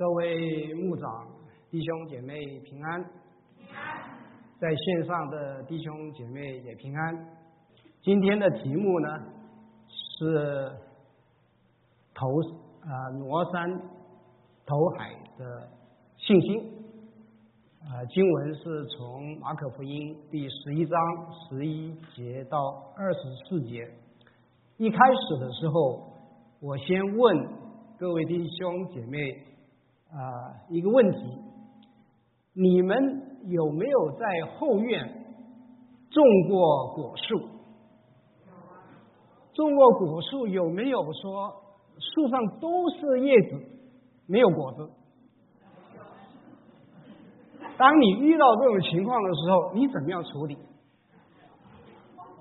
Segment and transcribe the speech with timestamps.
[0.00, 1.28] 各位牧长、
[1.70, 3.04] 弟兄姐妹平安，
[4.58, 7.28] 在线上的弟兄姐妹也平安。
[8.00, 9.08] 今天的题目呢
[9.92, 10.72] 是
[12.14, 12.28] 投
[12.80, 13.78] 啊挪山
[14.64, 15.68] 投海的
[16.16, 16.58] 信心。
[17.80, 20.98] 啊，经文是从马可福音第十一章
[21.50, 22.58] 十一节到
[22.96, 23.86] 二十四节。
[24.78, 26.10] 一开始的时候，
[26.58, 27.48] 我先问
[27.98, 29.49] 各位弟兄姐妹。
[30.12, 31.38] 啊，一个问题，
[32.52, 34.26] 你们有没有在
[34.56, 35.08] 后院
[36.10, 37.38] 种过果树？
[39.54, 41.52] 种过果树有没有说
[41.98, 43.60] 树上都是叶子，
[44.26, 44.90] 没有果子？
[47.78, 50.58] 当你遇到这种情况的时候，你怎么样处理？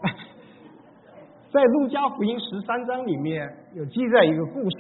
[1.54, 4.78] 在路加福音十三章里面有记载一个故事，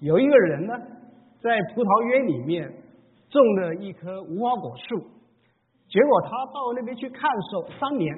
[0.00, 0.74] 有一个人呢。
[1.40, 2.68] 在葡萄园里面
[3.30, 4.98] 种了一棵无花果树，
[5.88, 8.12] 结果他到那边去看的时候，三年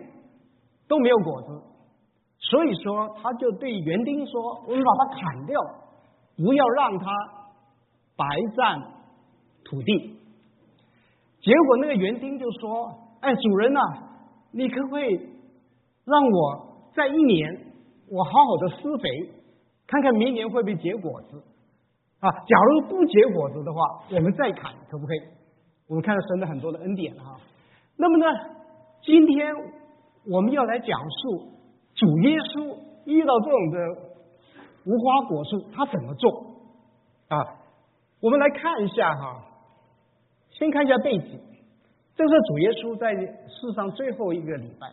[0.89, 1.63] 都没有果子，
[2.39, 5.61] 所以说他就对园丁说：“我们把它砍掉，
[6.37, 7.07] 不要让它
[8.17, 8.25] 白
[8.57, 8.81] 占
[9.65, 10.17] 土地。”
[11.43, 13.81] 结果那个园丁就说：“哎，主人呐，
[14.53, 15.15] 你可不可以
[16.05, 17.67] 让我在一年，
[18.09, 19.31] 我好好的施肥，
[19.87, 21.43] 看看明年会不会结果子？”
[22.21, 25.21] 啊，假如不结果子的话，我们再砍，可不可以？
[25.89, 27.41] 我们看到神的很多的恩典哈。
[27.97, 28.27] 那么呢，
[29.03, 29.55] 今天
[30.31, 31.49] 我们要来讲述
[31.95, 32.77] 主耶稣
[33.07, 33.79] 遇到这种的
[34.85, 36.31] 无花果树，他怎么做
[37.29, 37.37] 啊？
[38.21, 39.43] 我们来看一下哈，
[40.51, 41.41] 先看一下背景。
[42.15, 44.87] 这是主耶稣在世上最后一个礼拜，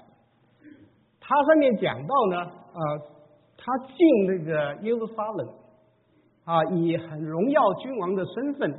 [1.19, 2.99] 他上面讲到呢，呃，
[3.57, 5.66] 他进那个耶路撒冷。
[6.47, 8.71] 啊，以很荣耀君王的身份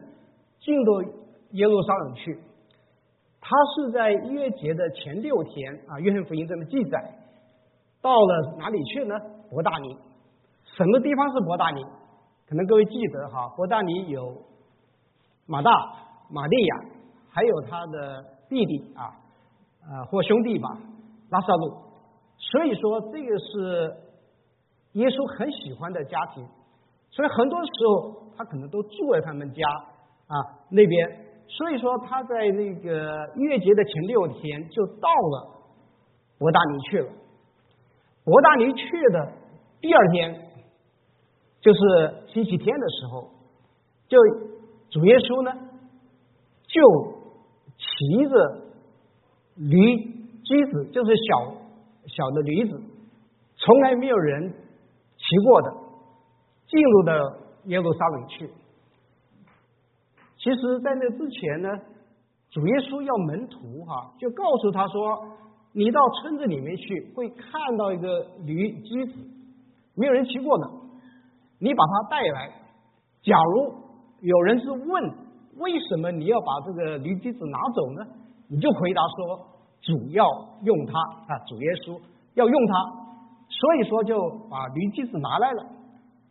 [0.58, 1.02] 进入
[1.50, 2.41] 耶路撒冷去。
[3.42, 7.12] 他是在逾越节的前六天啊，约翰福音这么记载。
[8.00, 9.15] 到了哪里去呢？
[9.50, 9.94] 伯大尼。
[10.65, 11.84] 什么地方是伯大尼？
[12.48, 14.34] 可能各位记得哈，伯大尼有
[15.44, 15.70] 马大、
[16.31, 16.76] 马利亚，
[17.28, 19.12] 还有他的弟弟啊，
[19.91, 20.70] 呃或兄弟吧，
[21.28, 21.76] 拉萨路。
[22.38, 23.94] 所以说，这个是
[24.93, 26.48] 耶稣很喜欢的家庭。
[27.10, 29.62] 所以很多时候，他可能都住在他们家
[30.26, 30.34] 啊
[30.70, 31.26] 那边。
[31.48, 32.91] 所以说，他在那个
[33.36, 35.64] 月节的前六天就到了
[36.38, 37.08] 伯大尼去了。
[38.22, 39.32] 伯大尼去的
[39.80, 40.50] 第二天，
[41.62, 41.78] 就是
[42.26, 43.30] 星期天的时候，
[44.08, 44.19] 就
[44.90, 45.52] 主耶稣呢
[46.66, 46.82] 就
[47.78, 48.60] 骑着
[49.56, 49.96] 驴
[50.44, 51.54] 驹子，就是小
[52.06, 52.78] 小的驴子，
[53.56, 55.88] 从来没有人骑过的。
[56.69, 57.12] 进入到
[57.65, 58.51] 耶路撒冷去。
[60.39, 61.69] 其实，在那之前呢，
[62.51, 65.37] 主耶稣要门徒哈，就告诉他说
[65.75, 69.15] ：“你到村子里面去，会看到一个驴驹子，
[69.97, 70.71] 没有人骑过的，
[71.59, 72.53] 你把它带来。
[73.23, 73.75] 假如
[74.21, 74.89] 有人是问
[75.56, 78.06] 为什么你要把这个驴驹子拿走呢？
[78.49, 79.47] 你就回答说：
[79.83, 80.25] 主要
[80.62, 80.93] 用它
[81.27, 82.00] 啊，主耶稣
[82.35, 82.75] 要用它，
[83.49, 84.17] 所以说就
[84.49, 85.67] 把驴驹子拿来了。”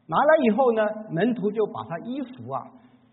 [0.07, 2.66] 拿来以后呢，门徒就把他衣服啊，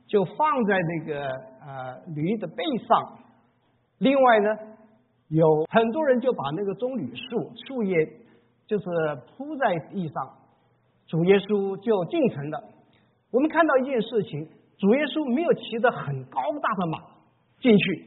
[0.06, 1.26] 就放在那个
[1.60, 3.18] 呃驴的背上。
[3.98, 4.58] 另外呢，
[5.28, 8.06] 有很多人就把那个棕榈树树叶
[8.66, 8.84] 就是
[9.36, 10.30] 铺在地上。
[11.06, 12.64] 主耶稣就进城了。
[13.30, 16.98] 我们看到一件事情，主耶稣没有骑着很高大的马
[17.60, 18.06] 进去，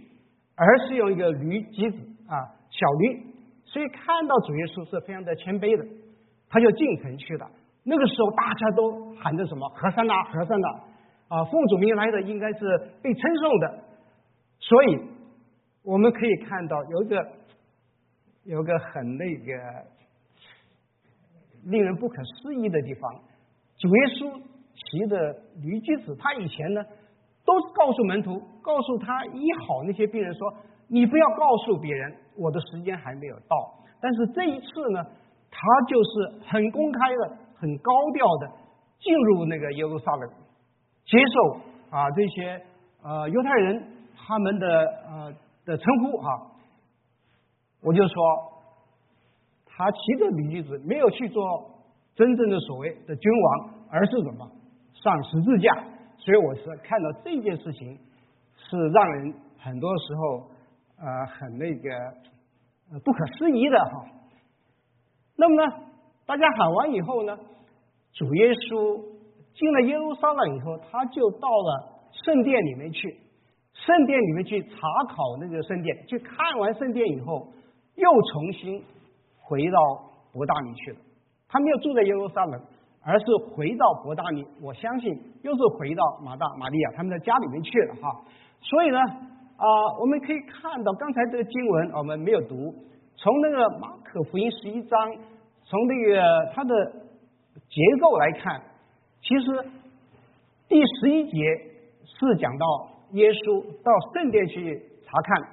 [0.55, 2.35] 而是用一个驴机子啊
[2.69, 3.23] 小驴，
[3.65, 5.85] 所以看到主耶稣是非常的谦卑的，
[6.49, 7.49] 他就进城去了。
[7.89, 10.83] 那个时候大家都喊着什么“和尚啊，和尚啊”，
[11.31, 12.59] 啊，奉主名来的应该是
[13.01, 13.79] 被称颂的。
[14.59, 14.99] 所以
[15.83, 17.25] 我们可以看到有一个
[18.43, 19.53] 有个很那个
[21.63, 23.09] 令人不可思议的地方。
[23.77, 24.37] 主耶稣
[24.73, 25.33] 骑着
[25.63, 26.83] 驴驹子，他以前呢
[27.45, 30.53] 都告诉门徒，告诉他医好那些病人说
[30.91, 33.55] ：“你不要告诉别人，我的时间还没有到。”
[34.01, 35.01] 但是这一次呢，
[35.49, 37.37] 他就是很公开的。
[37.59, 38.51] 很高调的
[38.99, 40.29] 进入那个耶路撒冷，
[41.05, 41.59] 接受
[41.89, 42.61] 啊这些
[43.03, 43.83] 呃犹太人
[44.15, 44.67] 他们的
[45.07, 45.33] 呃
[45.65, 46.51] 的称呼哈，
[47.81, 48.15] 我就说
[49.65, 51.43] 他骑着驴驹子没有去做
[52.15, 54.51] 真正的所谓的君王，而是什么
[54.93, 55.83] 上十字架，
[56.17, 57.97] 所以我是看到这件事情
[58.57, 60.49] 是让人很多时候
[60.99, 61.89] 呃很那个
[63.03, 64.05] 不可思议的哈。
[65.35, 65.86] 那么呢？
[66.27, 67.37] 大家喊完以后呢，
[68.11, 69.01] 主耶稣
[69.55, 73.17] 进了耶路撒冷以后，他就到了圣殿里面去，
[73.73, 74.75] 圣殿里面去查
[75.07, 77.47] 考那个圣殿，去看完圣殿以后，
[77.95, 78.83] 又重新
[79.39, 79.79] 回到
[80.33, 80.97] 伯大尼去了。
[81.47, 82.61] 他没有住在耶路撒冷，
[83.05, 83.25] 而是
[83.55, 84.45] 回到伯大尼。
[84.61, 85.09] 我相信
[85.43, 88.21] 又是回到马大、玛利亚他们的家里面去了哈。
[88.59, 89.65] 所以呢，啊，
[90.01, 92.75] 我们可以看到刚才这个经文我们没有读，
[93.15, 95.15] 从那个马可福音十一章，
[95.69, 96.91] 从这个它的
[97.69, 98.61] 结构来看，
[99.21, 99.69] 其实
[100.67, 101.37] 第十一节
[102.05, 102.65] 是讲到
[103.11, 105.49] 耶稣到圣殿去查看，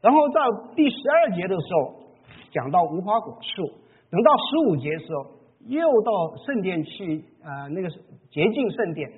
[0.00, 1.94] 然后到第十二节的时候
[2.52, 3.66] 讲到无花果树，
[4.10, 5.26] 等到十五节的时候
[5.66, 7.88] 又到圣殿去啊那个
[8.30, 9.10] 洁净圣殿，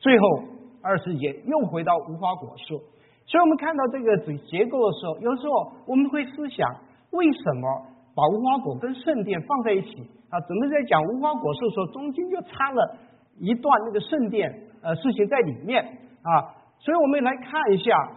[0.00, 0.54] 最后。
[0.86, 2.76] 二十节又回到无花果树，
[3.24, 6.76] 所以我们看到这个结构的时候，有时候我们会思想，
[7.12, 10.40] 为什么把无花果跟圣殿放在一起啊？
[10.40, 12.96] 怎么在讲无花果树的时候，中间就插了
[13.38, 14.50] 一段那个圣殿
[14.82, 15.82] 呃事情在里面
[16.22, 16.54] 啊？
[16.78, 18.12] 所以我们来看一下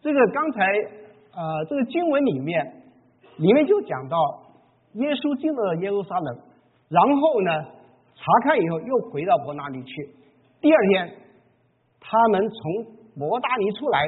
[0.00, 0.64] 这个刚才
[1.34, 2.82] 呃这个经文里面，
[3.38, 4.16] 里面就讲到
[4.94, 6.38] 耶稣进了耶路撒冷，
[6.88, 7.50] 然后呢
[8.14, 10.10] 查看以后又回到伯那里去，
[10.60, 11.18] 第二天。
[12.06, 13.98] 他们从摩大尼出来，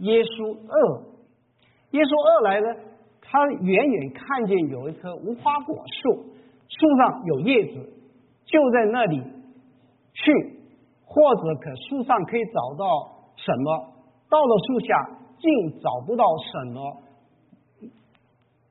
[0.00, 1.02] 耶稣二，
[1.92, 2.80] 耶稣二来呢，
[3.34, 6.24] 他远远看见有一棵无花果树，
[6.68, 7.92] 树上有叶子，
[8.44, 9.20] 就在那里
[10.12, 10.32] 去，
[11.04, 12.86] 或者可树上可以找到
[13.34, 13.92] 什么？
[14.30, 15.10] 到了树下
[15.40, 17.02] 竟找不到什么。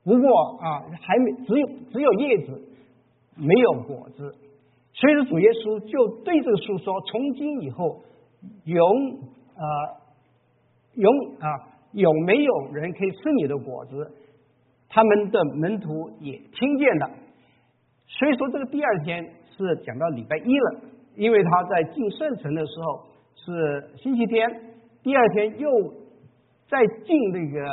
[0.05, 2.61] 不过啊，还没只有只有叶子，
[3.35, 4.33] 没有果子。
[4.93, 7.99] 所以说主耶稣就对这个树说：从今以后。
[8.63, 9.65] 有啊，
[10.95, 11.47] 有啊，
[11.91, 14.11] 有没有人可以吃你的果子？
[14.93, 17.09] 他们的门徒也听见了。
[18.05, 19.23] 所以说，这个第二天
[19.57, 20.81] 是讲到礼拜一了，
[21.15, 24.47] 因为他在进圣城的时候是星期天，
[25.01, 25.69] 第二天又
[26.67, 27.65] 在进那个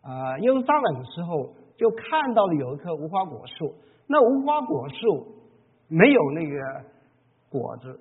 [0.00, 3.74] 啊耶路撒冷的时候，就看到了有一棵无花果树。
[4.06, 5.26] 那无花果树
[5.88, 6.56] 没有那个
[7.50, 8.00] 果子。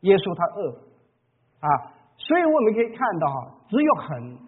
[0.00, 0.70] 耶稣他饿
[1.60, 4.38] 啊，所以我们可以看到哈，只有很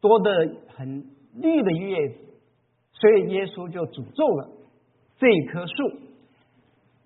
[0.00, 0.30] 多的
[0.68, 1.04] 很
[1.34, 2.14] 绿的叶子，
[2.92, 4.50] 所以耶稣就诅咒了
[5.18, 5.72] 这一棵树。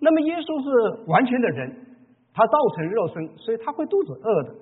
[0.00, 1.76] 那么耶稣是完全的人，
[2.32, 4.54] 他造成肉身，所以他会肚子饿的，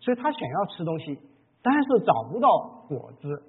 [0.00, 1.18] 所以他想要吃东西，
[1.62, 2.48] 但是找不到
[2.88, 3.42] 果子。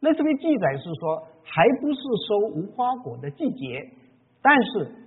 [0.00, 3.90] 那这边记载是说，还不是收无花果的季节，
[4.42, 5.02] 但是。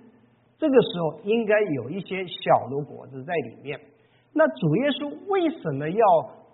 [0.60, 3.80] 这个时候应该有一些小的果子在里面。
[4.34, 6.04] 那主耶稣为什么要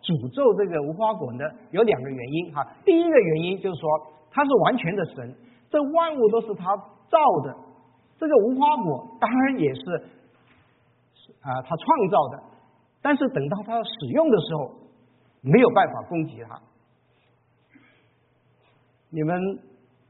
[0.06, 1.42] 诅咒这个无花果呢？
[1.72, 2.62] 有两个原因哈。
[2.84, 3.90] 第一个原因就是说
[4.30, 5.34] 他是完全的神，
[5.68, 6.76] 这万物都是他
[7.10, 7.56] 造的。
[8.16, 9.80] 这个无花果当然也是
[11.42, 12.42] 啊他创造的，
[13.02, 14.70] 但是等到他使用的时候
[15.42, 16.60] 没有办法攻击他。
[19.10, 19.58] 你们，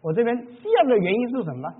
[0.03, 1.73] 我这边第二个原因是什么？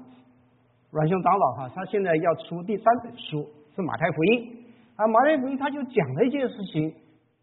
[0.91, 4.65] 阮兄长老哈，他现在要出第三本书，是马太福音
[4.97, 5.07] 啊。
[5.07, 6.95] 马太福音他就讲了一件事情，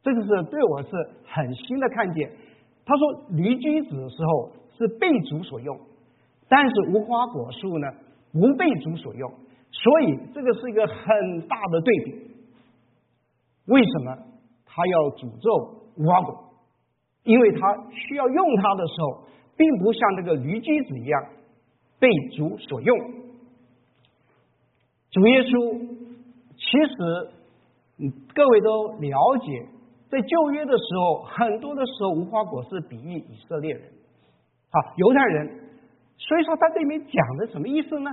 [0.04, 0.90] 这个是对我是
[1.26, 2.30] 很新的看见。
[2.86, 5.80] 他说驴驹子的时候是被主所用，
[6.48, 7.88] 但是无花果树呢
[8.34, 9.32] 不被主所用，
[9.72, 12.32] 所以这个是一个很大的对比。
[13.68, 14.18] 为什么
[14.66, 16.50] 他要诅咒无花果？
[17.24, 19.24] 因为他需要用它的时候，
[19.56, 21.24] 并不像这个驴驹子一样
[21.98, 22.98] 被主所用。
[25.10, 25.80] 主耶稣，
[26.58, 29.66] 其实，各位都了解，
[30.14, 33.82] 在旧约的时候，很多的时候无花果是比喻以色列人，
[34.70, 35.50] 啊，犹太人。
[36.20, 38.12] 所以说他这里面讲的什么意思呢？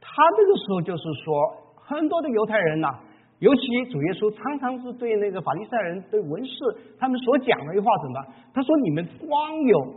[0.00, 1.34] 他这个时候就是说，
[1.74, 3.00] 很多的犹太人呐，
[3.40, 3.60] 尤其
[3.90, 6.54] 主耶稣常常是对那个法利赛人、对文士
[7.00, 8.24] 他们所讲的一句话什么？
[8.54, 9.94] 他说：“你们光有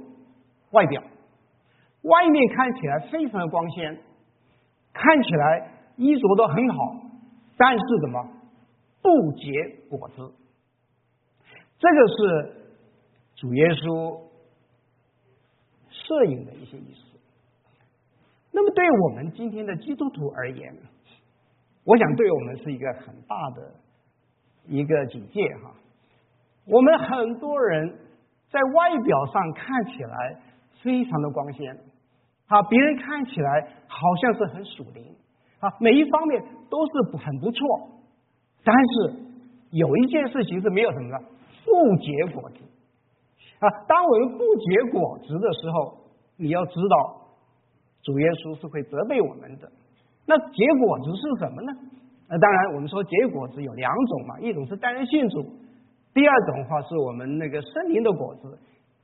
[0.72, 1.04] 外表，
[2.02, 3.96] 外面看起来非常的光鲜，
[4.92, 6.96] 看起来。”衣着都很好，
[7.58, 8.28] 但是什么
[9.04, 9.52] 不结
[9.88, 10.34] 果子？
[11.82, 12.56] 这个是
[13.38, 14.20] 主耶稣
[15.90, 17.18] 摄影的一些意思。
[18.52, 20.78] 那么对我们今天的基督徒而言，
[21.84, 23.72] 我想对我们是一个很大的
[24.68, 25.74] 一个警戒哈。
[26.68, 27.98] 我们很多人
[28.52, 30.40] 在外表上看起来
[30.84, 31.76] 非常的光鲜，
[32.46, 35.16] 啊，别人看起来好像是很属灵。
[35.62, 37.90] 啊，每一方面都是很不错，
[38.64, 39.16] 但是
[39.72, 41.24] 有一件事情是没有什么的，
[41.66, 42.58] 不结果子
[43.60, 43.70] 啊。
[43.88, 45.98] 当我们不结果子的时候，
[46.38, 47.22] 你要知道，
[48.02, 49.72] 主耶稣是会责备我们的。
[50.26, 51.72] 那结果子是什么呢？
[52.30, 55.44] 那，当然我们说结果子有两种嘛，一种是单人信主，
[56.14, 58.58] 第二种的话是我们那个森林的果子。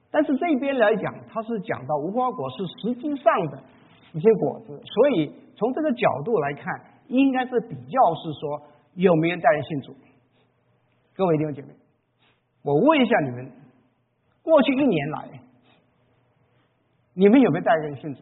[0.10, 3.60] 但是这边来讲，它是讲到无花果是实际上的
[4.14, 6.74] 一些果子，所以从这个角度来看，
[7.08, 8.62] 应该是比较是说
[8.96, 9.94] 有没有带人信主。
[11.14, 11.70] 各位弟兄姐妹，
[12.68, 13.50] 我问一下你们，
[14.42, 15.30] 过去一年来，
[17.14, 18.22] 你们有没有带人信主？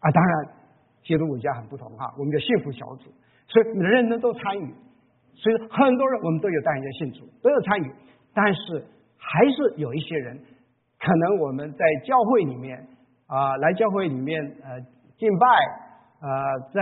[0.00, 0.48] 啊，当然，
[1.02, 3.10] 基督国家很不同哈，我们叫幸福小组，
[3.48, 4.74] 所以人人都参与，
[5.34, 7.90] 所以很多人我们都有带人信主，都有参与，
[8.34, 8.84] 但是。
[9.28, 10.38] 还是有一些人，
[11.00, 12.86] 可能我们在教会里面
[13.26, 14.80] 啊，来教会里面呃
[15.18, 15.46] 敬拜
[16.20, 16.80] 呃，在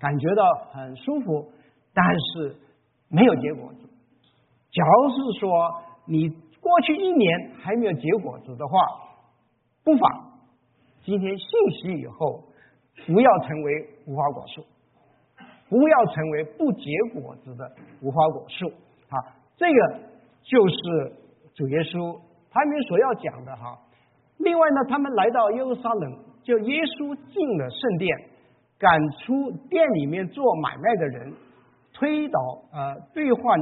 [0.00, 1.48] 感觉到很舒服，
[1.94, 2.56] 但是
[3.08, 3.70] 没有结果。
[4.76, 5.72] 假如是说
[6.04, 6.28] 你
[6.60, 8.78] 过去一年还没有结果子的话，
[9.82, 10.32] 不妨
[11.02, 11.48] 今天信
[11.80, 12.44] 息以后，
[13.06, 14.62] 不要成为无花果树，
[15.70, 18.68] 不要成为不结果子的无花果树
[19.08, 19.16] 啊！
[19.56, 20.00] 这个
[20.42, 21.12] 就是。
[21.56, 23.78] 主耶稣他们所要讲的哈，
[24.36, 28.14] 另外呢，他们来到耶路撒冷，就耶稣进了圣殿，
[28.78, 28.92] 赶
[29.24, 31.32] 出店里面做买卖的人，
[31.94, 32.38] 推倒
[32.74, 33.58] 呃兑换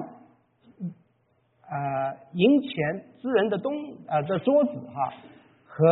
[1.74, 2.70] 呃银钱
[3.20, 3.74] 之人的东
[4.06, 5.12] 呃的桌子哈，
[5.66, 5.84] 和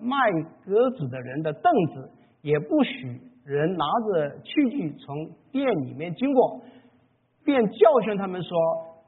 [0.00, 0.16] 卖
[0.66, 2.10] 鸽子的人的凳子，
[2.42, 6.60] 也不许人拿着器具从店里面经过，
[7.44, 8.50] 便教训他们说。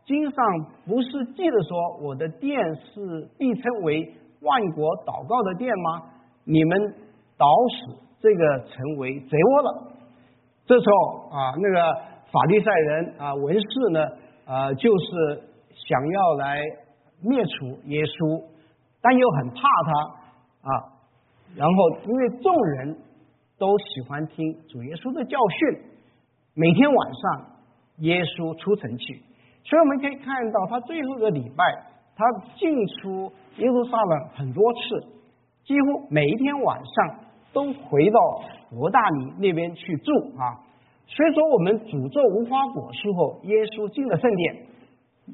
[0.07, 0.45] 经上
[0.87, 6.11] 不是记得说我的店是必称为万国祷告的店吗？
[6.45, 6.95] 你们
[7.37, 9.93] 捣使这个成为贼窝了。
[10.67, 11.95] 这时候啊，那个
[12.33, 14.05] 法利赛人啊文士呢
[14.47, 15.43] 啊，就是
[15.89, 16.61] 想要来
[17.23, 18.45] 灭除耶稣，
[19.01, 20.71] 但又很怕他啊。
[21.57, 22.97] 然后因为众人
[23.59, 25.83] 都喜欢听主耶稣的教训，
[26.55, 27.47] 每天晚上
[27.99, 29.23] 耶稣出城去。
[29.65, 31.65] 所以我们可以看到，他最后的礼拜，
[32.17, 32.25] 他
[32.57, 35.01] 进出耶路撒冷很多次，
[35.65, 37.21] 几乎每一天晚上
[37.53, 38.21] 都回到
[38.71, 40.65] 伯大尼那边去住啊。
[41.07, 44.67] 所以说，我们诅咒无花果树后，耶稣进了圣殿，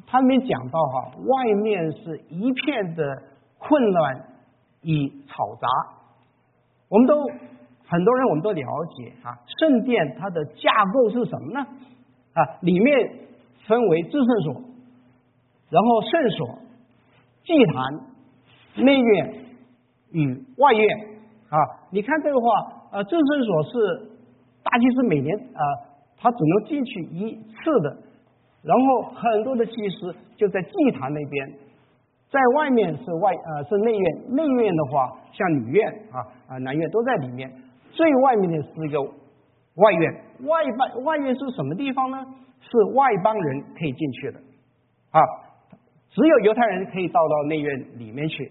[0.06, 3.22] 他们讲到哈，外面是一片的
[3.58, 4.24] 混乱
[4.82, 5.68] 与嘈杂。
[6.88, 7.14] 我们都
[7.86, 8.62] 很多人我们都了
[8.96, 11.66] 解啊，圣殿它的架构是什么呢？
[12.34, 13.26] 啊，里面。
[13.66, 14.62] 分为至圣所，
[15.70, 16.58] 然后圣所、
[17.42, 19.34] 祭坛、内院
[20.12, 20.98] 与外院
[21.48, 21.58] 啊。
[21.90, 22.46] 你看这个话，
[22.92, 24.10] 呃，至圣所是
[24.62, 25.62] 大祭司每年啊，
[26.16, 27.96] 他只能进去一次的。
[28.66, 31.48] 然后很多的祭司就在祭坛那边，
[32.28, 36.18] 在外面是外呃是内院，内院的话像女院啊
[36.48, 37.48] 啊男院都在里面，
[37.92, 40.14] 最外面的是一个外院。
[40.40, 42.18] 外外外院是什么地方呢？
[42.60, 44.38] 是外邦人可以进去的
[45.12, 45.20] 啊，
[46.10, 48.50] 只有犹太人可以到到内院里面去。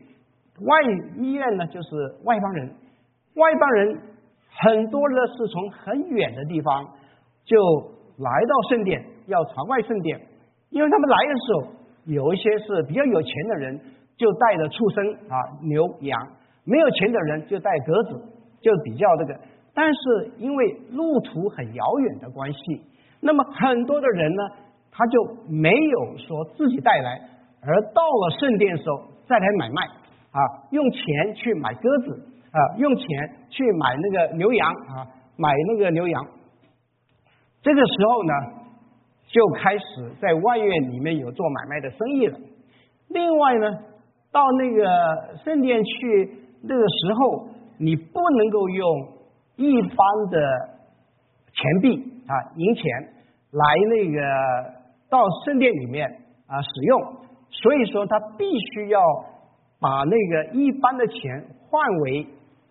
[0.62, 0.82] 外
[1.18, 2.74] 医院呢，就是外邦人。
[3.36, 4.00] 外邦人
[4.50, 6.86] 很多呢是从很远的地方
[7.44, 7.58] 就
[8.18, 10.20] 来到圣殿，要朝外圣殿。
[10.70, 11.74] 因为他们来的时候，
[12.06, 13.80] 有一些是比较有钱的人，
[14.18, 16.20] 就带着畜生啊牛羊；
[16.66, 18.22] 没有钱的人就带鸽子，
[18.62, 19.40] 就比较这个。
[19.74, 22.82] 但是因为路途很遥远的关系。
[23.22, 24.44] 那么很多的人呢，
[24.92, 27.20] 他就没有说自己带来，
[27.62, 29.82] 而到了圣殿的时候再来买卖
[30.32, 30.40] 啊，
[30.72, 33.08] 用钱去买鸽子啊，用钱
[33.50, 36.26] 去买那个牛羊啊，买那个牛羊。
[37.62, 38.34] 这个时候呢，
[39.36, 42.40] 就开始在外院里面有做买卖的生意了。
[43.10, 43.80] 另外呢，
[44.32, 46.32] 到那个圣殿去
[46.64, 49.10] 那个时候，你不能够用
[49.58, 49.98] 一般
[50.32, 50.40] 的
[51.52, 52.84] 钱币啊，银钱。
[53.52, 54.20] 来那个
[55.10, 56.08] 到圣殿里面
[56.48, 57.02] 啊使用，
[57.50, 59.00] 所以说他必须要
[59.82, 62.26] 把那个一般的钱换为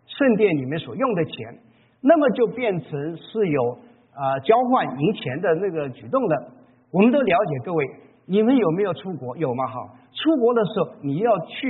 [0.06, 1.59] 圣殿里面所用的钱，
[2.02, 3.78] 那么就变成是有
[4.14, 6.47] 啊交换银钱的那个举动的。
[6.92, 7.85] 我们都了解，各位，
[8.26, 9.37] 你们有没有出国？
[9.37, 9.66] 有吗？
[9.66, 9.75] 哈，
[10.12, 11.68] 出国的时候你要去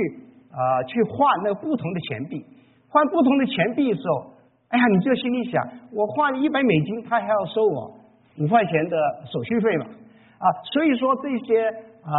[0.51, 2.45] 啊去换那不同的钱币，
[2.89, 4.31] 换不同的钱币的时候，
[4.69, 7.91] 哎呀，你就心里想，我换一百美金，他还要收我。
[8.37, 8.97] 五块钱的
[9.31, 11.69] 手续费嘛，啊，所以说这些
[12.03, 12.11] 啊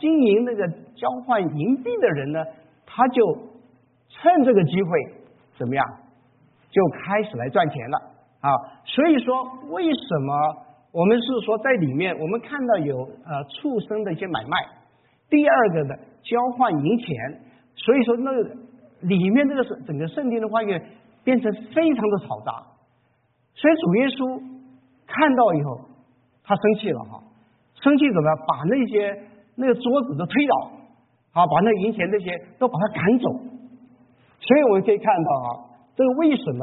[0.00, 0.66] 经营那个
[0.96, 2.42] 交换银币的人呢，
[2.86, 3.22] 他就
[4.08, 4.88] 趁这个机会
[5.58, 5.84] 怎么样，
[6.70, 8.00] 就开始来赚钱了
[8.40, 8.50] 啊。
[8.84, 10.34] 所以说，为什么
[10.92, 14.58] 我们是说在里面我们看到有呃畜生的一些买卖，
[15.28, 17.14] 第二个呢交换银钱，
[17.74, 18.30] 所以说那
[19.00, 20.82] 里面这个是整个圣殿的花园
[21.24, 22.66] 变成非常的嘈杂，
[23.54, 24.58] 所以主耶稣。
[25.10, 25.80] 看到以后，
[26.44, 27.18] 他生气了哈，
[27.80, 28.38] 生气怎么样？
[28.46, 29.22] 把那些
[29.56, 30.70] 那个桌子都推倒，
[31.32, 33.32] 啊，把那银钱那些都把他赶走。
[34.38, 35.48] 所以我们可以看到啊，
[35.96, 36.60] 这个为什么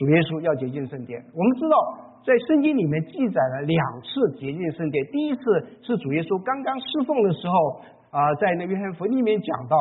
[0.00, 1.20] 主耶稣要洁净圣殿？
[1.36, 1.76] 我们知道
[2.24, 5.42] 在圣经里面记载了两次洁净圣殿，第一次
[5.84, 9.76] 是主耶稣刚刚侍奉的时候啊，在那约翰福音里面讲到，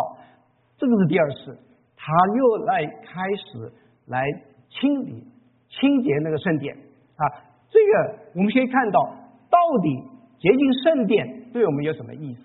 [0.76, 1.56] 这个是第二次，
[1.96, 3.72] 他又来开始
[4.12, 4.28] 来
[4.68, 5.24] 清理、
[5.72, 6.76] 清洁那个圣殿
[7.16, 7.24] 啊。
[7.72, 9.00] 这个我们可以看到，
[9.48, 9.88] 到底
[10.36, 12.44] 洁净圣殿对我们有什么意思？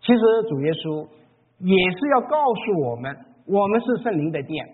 [0.00, 1.04] 其实主耶稣
[1.60, 2.32] 也是要告
[2.64, 3.12] 诉我们，
[3.44, 4.64] 我们是圣灵的殿，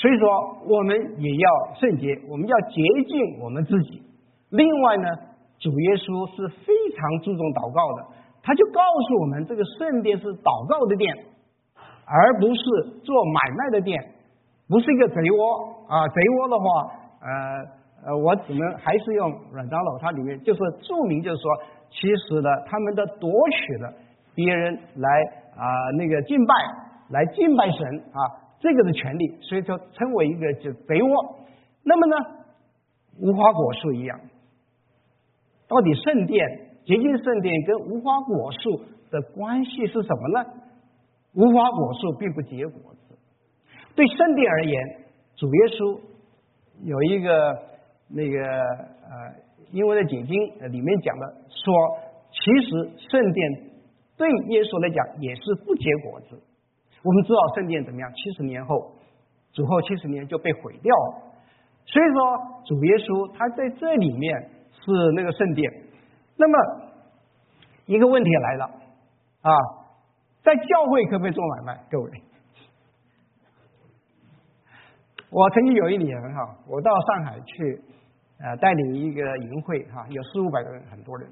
[0.00, 4.00] 所以说我们也要圣洁，我们要洁净我们自己。
[4.48, 5.04] 另外呢，
[5.58, 8.08] 主耶稣是非常注重祷告的，
[8.40, 11.12] 他就告诉我们，这个圣殿是祷告的殿，
[12.08, 12.64] 而不是
[13.04, 14.00] 做买卖的店，
[14.70, 16.08] 不是一个贼窝啊！
[16.08, 16.64] 贼窝的话，
[17.20, 17.80] 呃。
[18.02, 21.50] 呃，我只能还是用软长老，它里面就是注明，就是说，
[21.90, 23.92] 其实呢，他们的夺取了
[24.34, 25.06] 别人来
[25.54, 26.54] 啊那个敬拜，
[27.10, 28.20] 来敬拜神啊
[28.60, 31.38] 这个的权利，所以说称为一个就贼窝。
[31.82, 32.16] 那么呢，
[33.18, 34.20] 无花果树一样，
[35.66, 36.46] 到底圣殿
[36.84, 40.50] 洁净圣殿跟无花果树的关系是什么呢？
[41.34, 43.18] 无花果树并不结果子，
[43.96, 44.98] 对圣殿而言，
[45.34, 46.00] 主耶稣
[46.84, 47.70] 有一个。
[48.12, 49.38] 那个呃，
[49.70, 50.34] 因为的解经
[50.72, 51.72] 里面讲的说，
[52.32, 53.70] 其实圣殿
[54.16, 56.42] 对耶稣来讲也是不结果子。
[57.02, 58.12] 我们知道圣殿怎么样？
[58.12, 58.92] 七十年后，
[59.52, 61.22] 主后七十年就被毁掉了。
[61.86, 65.70] 所以说，主耶稣他在这里面是那个圣殿。
[66.36, 66.90] 那么
[67.86, 68.64] 一个问题来了
[69.42, 69.50] 啊，
[70.42, 71.80] 在教会可不可以做买卖？
[71.90, 72.22] 各位，
[75.30, 77.82] 我曾经有一年哈，我到上海去。
[78.42, 81.30] 呃，带领一个营会哈，有四五百个人，很多人，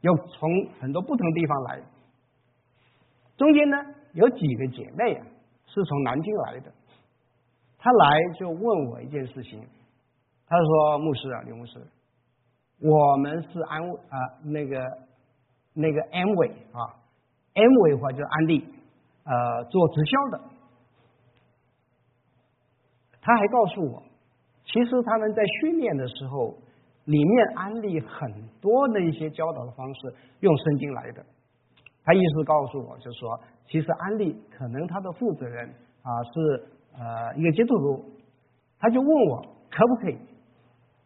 [0.00, 0.48] 有从
[0.78, 1.80] 很多不同地方来。
[3.38, 3.76] 中间呢，
[4.12, 5.26] 有几个姐妹啊，
[5.64, 6.70] 是从南京来的。
[7.78, 9.64] 她来就问我一件事情，
[10.46, 11.80] 她说：“牧师啊，刘牧师，
[12.80, 14.78] 我们是安啊那个
[15.72, 16.98] 那个安伟啊，
[17.54, 18.64] 安伟的话就是安利，
[19.24, 20.44] 呃，做直销的。”
[23.22, 24.02] 他还告诉我。
[24.64, 26.54] 其实他们在训练的时候，
[27.04, 31.24] 里面安利很多的一些教导的方式，用圣经来的。
[32.08, 35.68] 他意思告诉我，就是说，其实安利可能他的负责人
[36.00, 38.02] 啊是呃一个基督徒，
[38.78, 40.16] 他就问我可不可以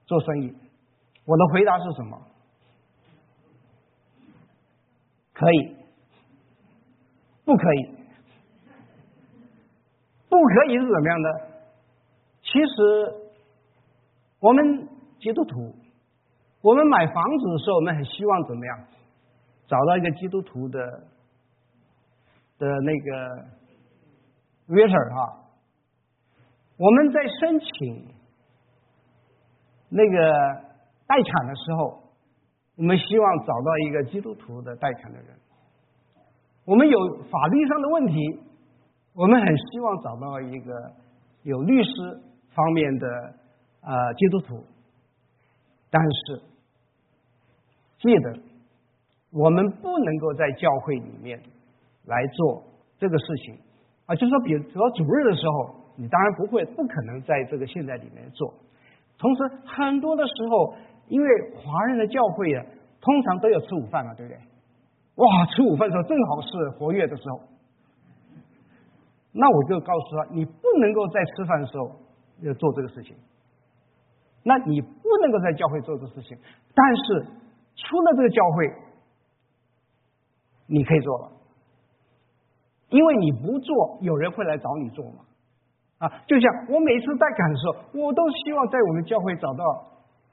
[0.06, 0.54] 做生意。
[1.26, 2.22] 我的回答是什么？
[5.32, 5.76] 可以，
[7.44, 7.90] 不可以，
[10.28, 11.40] 不可以是怎么样的？
[12.44, 13.18] 其实。
[14.44, 14.88] 我们
[15.20, 15.72] 基督徒，
[16.62, 18.78] 我们买房子的时候，我们很希望怎么样？
[19.66, 20.80] 找到一个基督徒的
[22.58, 23.46] 的那个
[24.68, 25.38] 约 r 哈。
[26.76, 28.14] 我们在申请
[29.88, 30.32] 那个
[31.06, 32.02] 代产的时候，
[32.76, 35.36] 我们希望找到一个基督徒的代产的人。
[36.64, 36.98] 我们有
[37.30, 38.40] 法律上的问题，
[39.14, 40.92] 我们很希望找到一个
[41.42, 41.90] 有律师
[42.54, 43.34] 方面的。
[43.84, 44.64] 啊，基督徒，
[45.90, 46.40] 但是
[47.98, 48.38] 记得，
[49.32, 51.40] 我们不能够在教会里面
[52.04, 52.62] 来做
[52.98, 53.56] 这个事情
[54.06, 54.14] 啊。
[54.14, 58.52] 就是说，比如说主日的时候，你当然不会、不可能在这个现在里面做。
[59.18, 60.74] 同时，很多的时候，
[61.08, 62.64] 因为华人的教会啊，
[63.00, 64.38] 通常都有吃午饭嘛，对不对？
[65.16, 67.40] 哇，吃午饭的时候正好是活跃的时候，
[69.32, 71.90] 那我就告诉他，你不能够在吃饭的时候
[72.40, 73.16] 要做这个事情。
[74.44, 76.36] 那你不能够在教会做这个事情，
[76.74, 77.26] 但是
[77.76, 78.68] 出了这个教会，
[80.72, 81.32] 你可以做了，
[82.88, 85.20] 因为你不做，有人会来找你做嘛。
[85.98, 89.62] 啊，就像我每次带感的时候，我都希望在我们教会找到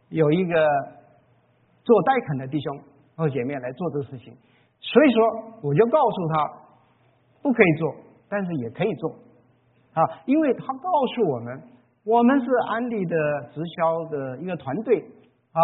[0.07, 0.53] 有一个
[1.83, 2.79] 做代肯的弟兄
[3.17, 4.33] 或姐妹来做这个事情，
[4.79, 5.21] 所以说
[5.61, 6.51] 我就告诉他
[7.43, 7.93] 不可以做，
[8.29, 9.11] 但是也可以做
[9.93, 11.61] 啊，因为他告诉我们。
[12.05, 13.15] 我们是安利的
[13.53, 14.99] 直销的一个团队
[15.51, 15.61] 啊，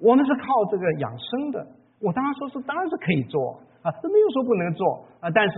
[0.00, 1.66] 我们是靠这个养生的。
[2.02, 5.54] 我当然说是，当然是可以做啊，这没有说不能做啊，但是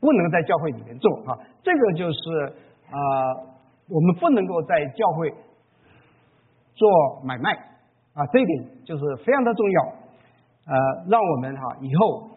[0.00, 1.38] 不能在教会里面做啊。
[1.62, 2.52] 这个就是
[2.90, 2.96] 啊，
[3.88, 5.32] 我们不能够在教会
[6.74, 6.88] 做
[7.24, 7.52] 买卖
[8.14, 9.82] 啊，这一点就是非常的重要。
[10.66, 10.74] 呃，
[11.08, 12.30] 让我们哈以后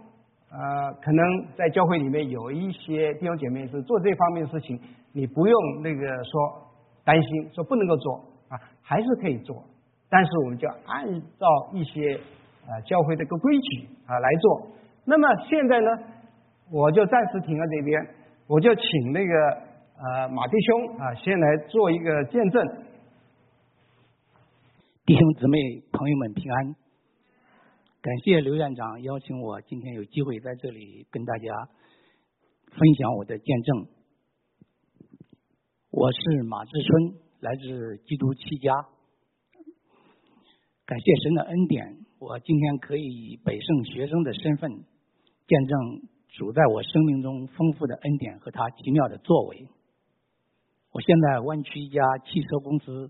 [0.52, 4.80] 呃，可能在教会里面有一些弟兄姐妹是做这方面的事情，
[5.14, 6.64] 你不用那个说。
[7.08, 8.16] 担心说不能够做
[8.50, 9.64] 啊，还是可以做
[10.10, 11.08] 但是我们就按
[11.40, 12.20] 照一些
[12.68, 14.68] 啊教会这个规矩啊来做。
[15.10, 15.88] 那么现在呢，
[16.70, 18.16] 我就暂时停在这边，
[18.46, 19.34] 我就请那个
[19.96, 22.62] 呃马弟兄啊先来做一个见证。
[25.06, 25.58] 弟兄姊妹
[25.94, 26.76] 朋友们平安，
[28.02, 31.70] 感谢刘院长邀请我今天有机会在这里跟大家
[32.66, 33.88] 分享我的见证。
[35.90, 38.74] 我是马志春，来自基督七家。
[40.86, 44.84] 感谢神的恩典，我今天可以以北圣学生的身份
[45.48, 49.68] 见证主在我生命中丰富的恩典和他奇妙的作为。
[50.92, 53.10] 我现在湾区一家汽车公司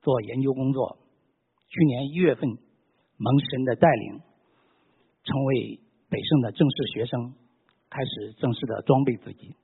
[0.00, 0.98] 做研究工作，
[1.68, 2.48] 去年一月份
[3.16, 4.20] 蒙神的带领，
[5.24, 7.34] 成为北圣的正式学生，
[7.90, 9.54] 开始正式的装备自己。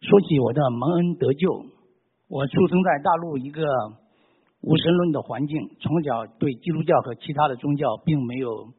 [0.00, 1.66] 说起我的蒙恩得救，
[2.28, 3.62] 我出生在大陆一个。
[4.62, 8.72] 无神论的环境，从小对基督教和其他的宗教并没有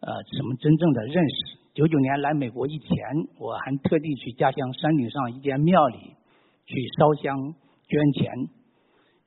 [0.00, 1.58] 呃什么真正的认识。
[1.74, 2.96] 九九年来美国以前，
[3.38, 5.96] 我还特地去家乡山顶上一间庙里
[6.66, 7.54] 去烧香
[7.86, 8.48] 捐钱，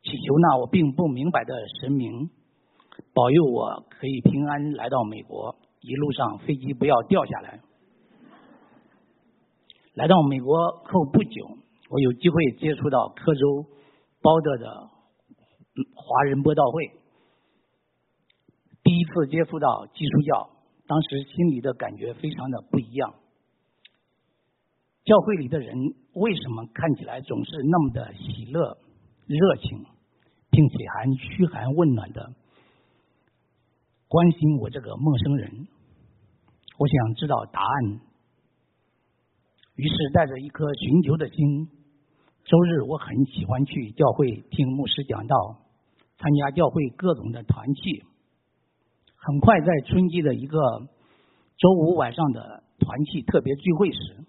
[0.04, 2.30] 祈求那我并不明白的神明
[3.14, 7.60] 保佑我可以平安来到美国，一路上飞机不要掉下来。
[9.94, 11.58] 来到美国后不久，
[11.90, 13.66] 我有机会接触到科州
[14.22, 14.90] 包德的。
[15.96, 16.92] 华人播道会，
[18.84, 20.50] 第一次接触到基督教，
[20.88, 23.14] 当时心里的感觉非常的不一样。
[25.06, 25.76] 教会里的人
[26.14, 28.78] 为什么看起来总是那么的喜乐、
[29.26, 29.86] 热情，
[30.50, 32.34] 并且还嘘寒问暖的
[34.08, 35.68] 关心我这个陌生人？
[36.78, 38.00] 我想知道答案，
[39.76, 41.68] 于是带着一颗寻求的心，
[42.46, 45.60] 周日我很喜欢去教会听牧师讲道。
[46.16, 48.04] 参加教会各种的团契，
[49.26, 50.60] 很快在春季的一个
[51.58, 54.26] 周五晚上的团契特别聚会时，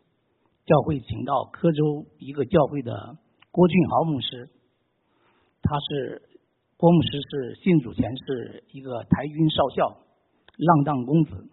[0.67, 3.19] 教会请到科州一个教会的
[3.51, 4.49] 郭俊豪牧师，
[5.63, 6.23] 他是
[6.77, 9.97] 郭牧师是信主前是一个台军少校，
[10.59, 11.49] 浪荡公子，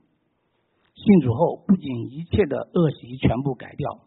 [0.93, 4.01] 信主后不仅一切的恶习全部改掉，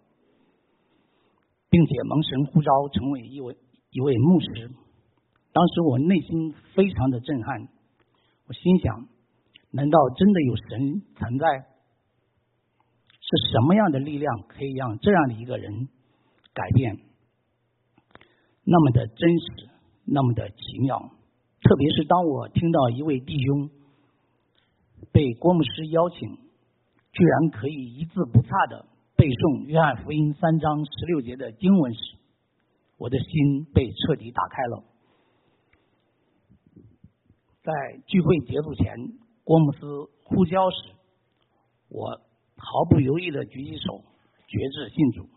[1.70, 3.57] 并且蒙神呼召成为一位
[3.90, 4.70] 一位牧师。
[5.53, 7.68] 当时我内心非常的震撼，
[8.47, 9.09] 我心想：
[9.74, 11.66] 难道真的有神存在？
[13.26, 15.88] 是什么样的力量可以让这样的一个人
[16.52, 17.00] 改变？
[18.62, 19.68] 那么的真实，
[20.04, 21.10] 那么的奇妙。
[21.62, 23.70] 特别是当我听到一位弟兄
[25.10, 26.38] 被郭牧师邀请，
[27.12, 32.16] 居然可以一字不差的背诵约翰福音三章十六节的经文时，
[32.98, 34.84] 我的心被彻底打开了。
[37.62, 37.72] 在
[38.06, 38.94] 聚会结束前，
[39.44, 39.78] 郭牧师
[40.24, 40.76] 呼叫时，
[41.90, 42.18] 我
[42.57, 44.02] 毫不犹豫的举起手，
[44.48, 45.28] 决志信主，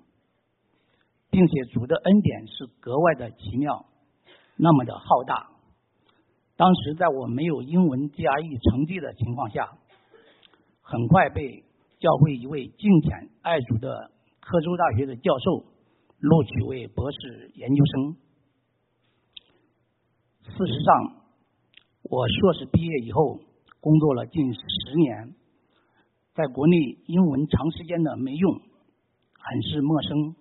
[1.29, 3.85] 并且主的恩典是格外的奇妙，
[4.55, 5.49] 那么的浩大。
[6.55, 9.77] 当时在我没有英文 GRE 成绩的情况下，
[10.81, 11.65] 很快被
[11.99, 15.65] 教会一位敬虔爱主的科州大学的教授
[16.19, 18.15] 录取为博士研究生。
[20.55, 21.17] 事实上。
[22.09, 23.37] 我硕士毕业以后，
[23.79, 25.35] 工作了近十年，
[26.33, 30.35] 在国内英文长时间的没用，很是陌生。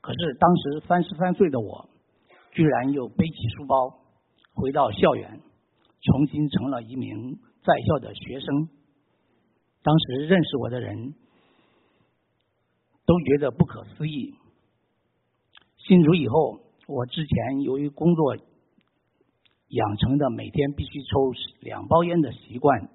[0.00, 1.90] 可是当时三十三岁的我，
[2.52, 3.98] 居然又背起书包
[4.54, 5.40] 回到校园，
[6.00, 8.68] 重新成了一名在校的学生。
[9.82, 11.14] 当时认识我的人
[13.04, 14.34] 都觉得不可思议。
[15.76, 18.36] 信主以后，我之前由于工作。
[19.70, 22.90] 养成的每天必须抽两包烟的习惯，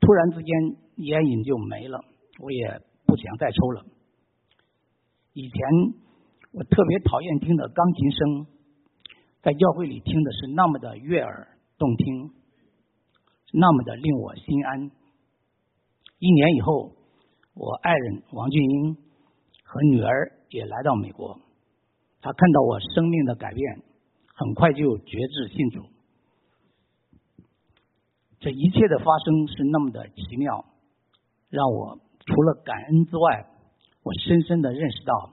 [0.00, 2.04] 突然之间烟瘾就没了，
[2.40, 3.86] 我也不想再抽了。
[5.32, 5.58] 以前
[6.52, 8.46] 我特别讨厌听的钢琴声，
[9.42, 12.30] 在教会里听的是那么的悦耳动听，
[13.52, 14.90] 那么的令我心安。
[16.18, 16.92] 一年以后，
[17.54, 18.94] 我爱人王俊英
[19.64, 21.40] 和女儿也来到美国，
[22.20, 23.82] 他看到我生命的改变，
[24.34, 25.93] 很快就决志信主。
[28.44, 30.66] 这一切的发生是那么的奇妙，
[31.48, 33.46] 让我除了感恩之外，
[34.02, 35.32] 我深深的认识到，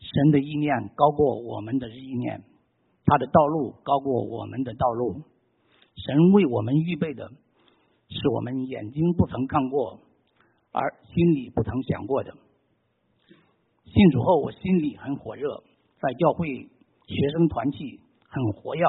[0.00, 2.42] 神的意念高过我们的意念，
[3.04, 5.24] 他的道路高过我们的道路，
[5.96, 7.28] 神为我们预备的
[8.08, 10.00] 是我们眼睛不曾看过，
[10.72, 12.32] 而心里不曾想过的。
[13.84, 15.62] 信主后，我心里很火热，
[16.00, 18.86] 在教会学生团契很活跃。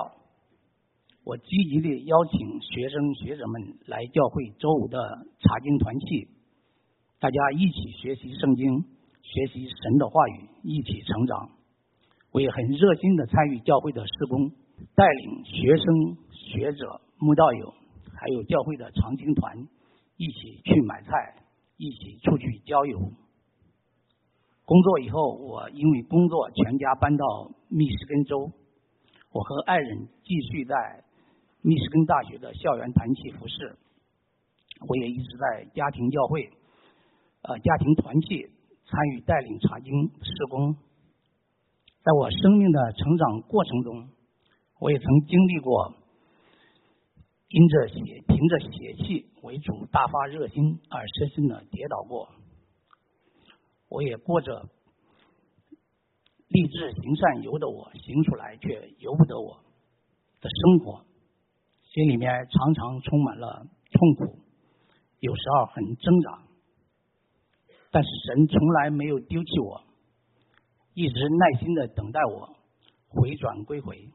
[1.30, 4.98] 我积极的邀请学生学者们来教会周五的
[5.40, 6.28] 查经团契，
[7.20, 8.84] 大家一起学习圣经，
[9.22, 11.52] 学习神的话语，一起成长。
[12.32, 14.50] 我也很热心的参与教会的施工，
[14.96, 17.76] 带领学生、学者、慕道友，
[18.16, 19.56] 还有教会的长青团，
[20.18, 21.12] 一起去买菜，
[21.78, 22.98] 一起出去郊游。
[24.66, 28.52] 工作以后，我因为工作全家搬到密西根州，
[29.32, 31.04] 我和爱人继续在。
[31.62, 33.78] 密歇根大学的校园团契服饰，
[34.88, 36.50] 我也一直在家庭教会、
[37.42, 38.50] 呃家庭团契
[38.86, 40.76] 参与带领查经施工。
[42.02, 44.10] 在我生命的成长过程中，
[44.80, 45.96] 我也曾经历过
[47.50, 52.30] 因着血凭着血气为主大发热心而深深的跌倒过。
[53.90, 54.70] 我也过着
[56.48, 59.60] 立志行善由得我行出来却由不得我
[60.40, 61.04] 的生活。
[61.92, 64.40] 心里面常常充满了痛苦，
[65.20, 66.44] 有时候很挣扎，
[67.90, 69.82] 但是神从来没有丢弃我，
[70.94, 72.56] 一直耐心的等待我
[73.08, 74.08] 回转归回。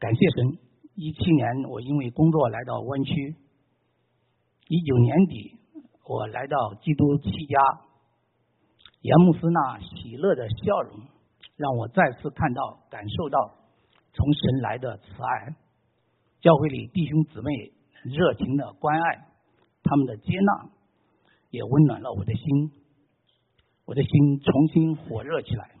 [0.00, 0.58] 感谢神，
[0.96, 3.36] 一七年我因为工作来到湾区，
[4.66, 5.56] 一九年底
[6.04, 7.58] 我来到基督七家，
[9.02, 11.00] 严牧斯那喜乐的笑容，
[11.56, 13.54] 让我再次看到、感受到
[14.12, 15.54] 从神来的慈爱。
[16.40, 17.72] 教会里弟兄姊妹
[18.04, 19.26] 热情的关爱，
[19.82, 20.70] 他们的接纳
[21.50, 22.70] 也温暖了我的心，
[23.84, 25.72] 我的心重新火热起来，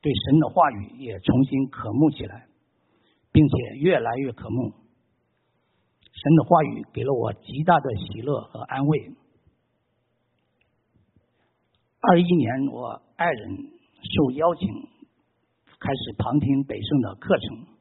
[0.00, 2.46] 对神的话语也重新渴慕起来，
[3.32, 4.72] 并且越来越渴慕。
[6.12, 9.12] 神的话语给了我极大的喜乐和安慰。
[12.00, 13.56] 二一年，我爱人
[14.02, 14.68] 受邀请
[15.80, 17.77] 开始旁听北圣的课程。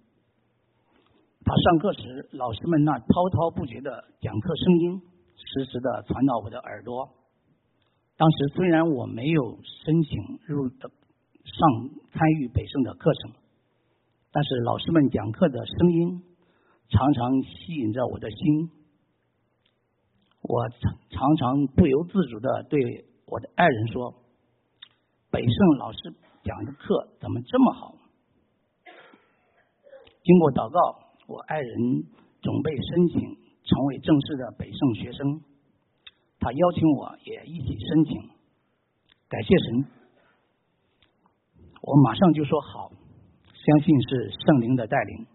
[1.47, 5.01] 他上课时，老师们那滔滔不绝的讲课声音，
[5.37, 7.09] 时时的传到我的耳朵。
[8.17, 13.31] 当时虽然我没有申请入的上参与北圣的课程，
[14.33, 16.21] 但是老师们讲课的声音
[16.89, 18.69] 常常吸引着我的心。
[20.41, 20.67] 我
[21.11, 24.13] 常常不由自主的对我的爱人说
[25.31, 27.95] ：“北圣老师讲的课怎么这么好？”
[30.25, 31.06] 经过祷告。
[31.27, 32.03] 我爱人
[32.41, 33.19] 准备申请
[33.63, 35.41] 成为正式的北圣学生，
[36.39, 38.29] 他邀请我也一起申请。
[39.27, 39.85] 感谢神，
[41.81, 42.91] 我马上就说好，
[43.53, 45.25] 相信是圣灵的带领。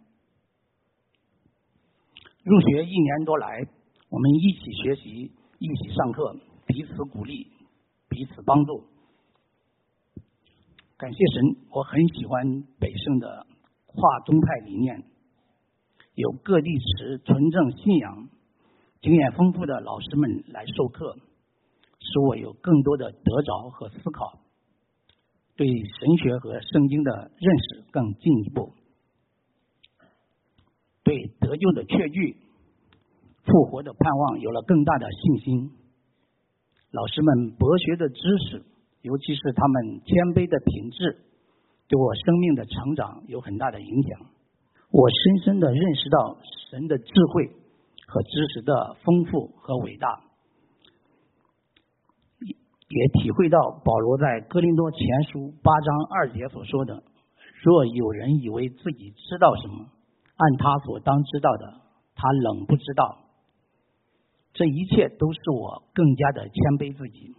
[2.43, 3.67] 入学一年多来，
[4.09, 6.35] 我们一起学习，一起上课，
[6.67, 7.49] 彼此鼓励，
[8.09, 8.83] 彼此帮助。
[10.97, 13.47] 感谢神，我很喜欢北圣的
[13.85, 15.12] 跨宗派理念。
[16.15, 18.29] 有各地持纯正信仰、
[19.01, 21.17] 经验丰富的老师们来授课，
[21.99, 24.41] 使我有更多的得着和思考，
[25.57, 28.75] 对神学和圣经的认识更进一步，
[31.03, 32.37] 对得救的确据、
[33.45, 35.71] 复活的盼望有了更大的信心。
[36.91, 38.21] 老师们博学的知
[38.51, 38.63] 识，
[39.01, 41.25] 尤其是他们谦卑的品质，
[41.89, 44.27] 对我生命的成长有很大的影响。
[44.93, 46.37] 我深深的认识到
[46.69, 47.47] 神的智慧
[48.07, 50.21] 和知识的丰富和伟大，
[52.41, 57.03] 也体会到保罗在哥林多前书八章二节所说的
[57.65, 59.87] ：“若有人以为自己知道什么，
[60.37, 61.81] 按他所当知道的，
[62.15, 63.17] 他冷不知道。”
[64.53, 67.35] 这一切都是我更加的谦卑自己，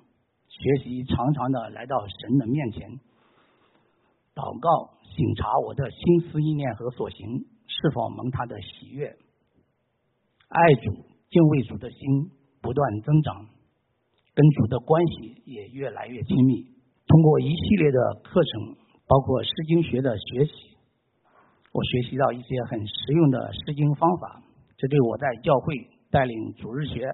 [0.49, 2.89] 学习常常的来到神的面前，
[4.33, 4.97] 祷告。
[5.15, 9.15] 警察我的心思意念和所行是否蒙他的喜悦，
[10.47, 10.91] 爱主
[11.29, 13.47] 敬畏主的心不断增长，
[14.33, 16.63] 跟主的关系也越来越亲密。
[17.05, 18.75] 通过一系列的课程，
[19.07, 20.51] 包括诗经学的学习，
[21.71, 24.41] 我学习到一些很实用的诗经方法，
[24.77, 25.75] 这对我在教会
[26.09, 27.13] 带领主日学，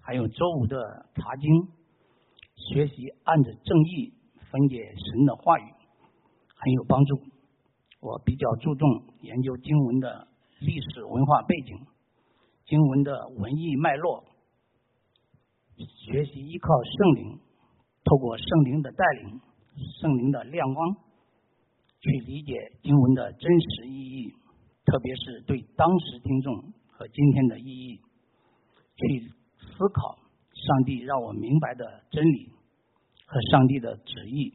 [0.00, 1.68] 还有周五的查经
[2.54, 4.14] 学习，按着正义
[4.50, 5.64] 分解神的话语。
[6.60, 7.18] 很有帮助。
[8.00, 8.88] 我比较注重
[9.20, 10.28] 研究经文的
[10.60, 11.86] 历史文化背景，
[12.64, 14.24] 经文的文艺脉络，
[15.76, 17.38] 学习依靠圣灵，
[18.04, 19.40] 透过圣灵的带领，
[20.00, 20.96] 圣灵的亮光，
[22.00, 24.34] 去理解经文的真实意义，
[24.86, 28.00] 特别是对当时听众和今天的意义，
[28.96, 30.18] 去思考
[30.52, 32.50] 上帝让我明白的真理
[33.26, 34.54] 和上帝的旨意。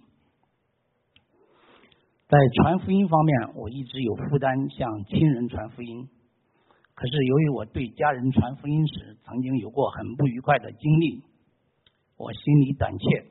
[2.28, 6.10] 在传福音方面，我一直有负担向亲人传福音。
[6.96, 11.22] 可是由于我对家人传福音时曾经有过很不愉快的经历，
[12.18, 13.28] 我心里胆怯，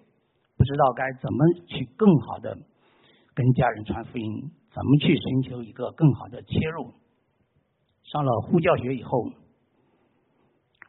[0.56, 2.56] 不知道该怎么去更好的
[3.34, 6.92] 跟家人传福音，怎么去寻求一个更好的切入。
[8.04, 9.24] 上了呼教学以后，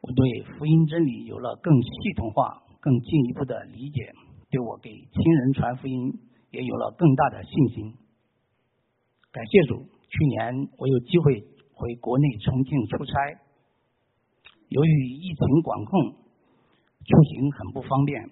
[0.01, 4.13] 我对福音真理有了更系统化、更进一步的理解，
[4.51, 6.19] 对我给亲人传福音
[6.55, 7.93] 也有了更大的信心。
[9.31, 13.13] 感谢主，去年我有机会回国内重庆出差，
[14.69, 16.13] 由于疫情管控，
[17.03, 18.23] 出行很不方便。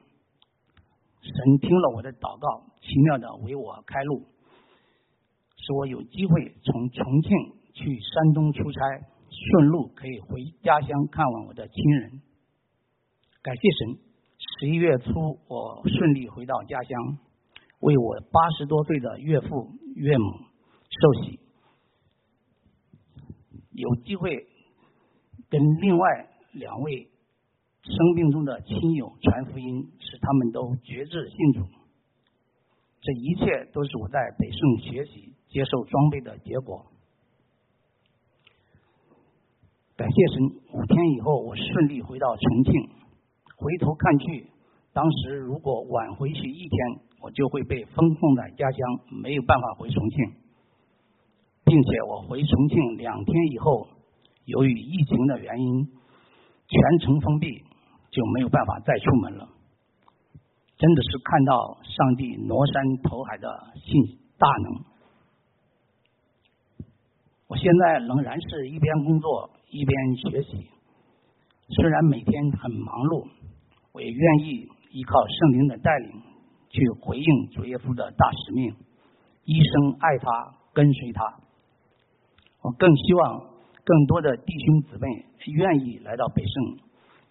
[1.21, 4.23] 神听了我的祷告，奇妙的为我开路，
[5.57, 7.31] 使我有机会从重庆
[7.73, 8.79] 去山东出差。
[9.35, 12.21] 顺路可以回家乡看望我的亲人，
[13.41, 13.97] 感谢神。
[14.59, 17.17] 十一月初，我顺利回到家乡，
[17.83, 20.31] 为我八十多岁的岳父岳母
[20.89, 21.39] 受洗。
[23.71, 24.47] 有机会
[25.49, 27.09] 跟另外两位
[27.83, 31.67] 生病中的亲友传福音，使他们都觉志信主。
[33.01, 36.85] 这一切都是我在北圣学习、接受装备的结果。
[39.97, 42.73] 感谢神，五天以后我顺利回到重庆。
[43.57, 44.47] 回头看去，
[44.93, 46.79] 当时如果晚回去一天，
[47.23, 48.79] 我就会被封控在家乡，
[49.23, 50.19] 没有办法回重庆。
[51.63, 53.87] 并且我回重庆两天以后，
[54.43, 55.85] 由于疫情的原因，
[56.67, 57.63] 全城封闭，
[58.11, 59.47] 就没有办法再出门了。
[60.77, 64.83] 真的是看到上帝挪山投海的信大能。
[67.47, 69.49] 我现在仍然是一边工作。
[69.69, 70.69] 一边学习，
[71.69, 73.27] 虽然每天很忙碌，
[73.91, 76.21] 我也愿意依靠圣灵的带领
[76.73, 78.75] 去回应主耶稣的大使命，
[79.45, 81.39] 一生爱他，跟随他。
[82.63, 83.47] 我更希望
[83.85, 85.07] 更多的弟兄姊妹
[85.53, 86.77] 愿意来到北圣，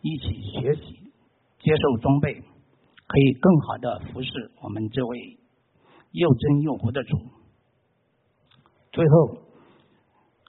[0.01, 1.13] 一起学习，
[1.59, 5.39] 接受装备，可以更好的服侍我们这位
[6.13, 7.19] 又真又活的主。
[8.93, 9.43] 最后。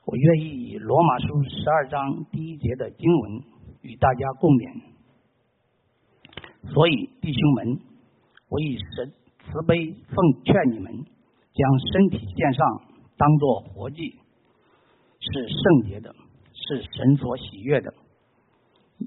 [0.05, 3.41] 我愿意以罗马书十二章第一节的经文
[3.83, 4.81] 与大家共勉。
[6.73, 7.79] 所以弟兄们，
[8.53, 12.81] 我以神慈悲奉劝你们，将身体献上，
[13.17, 14.19] 当作活祭，
[15.19, 16.13] 是圣洁的，
[16.53, 17.91] 是神所喜悦的。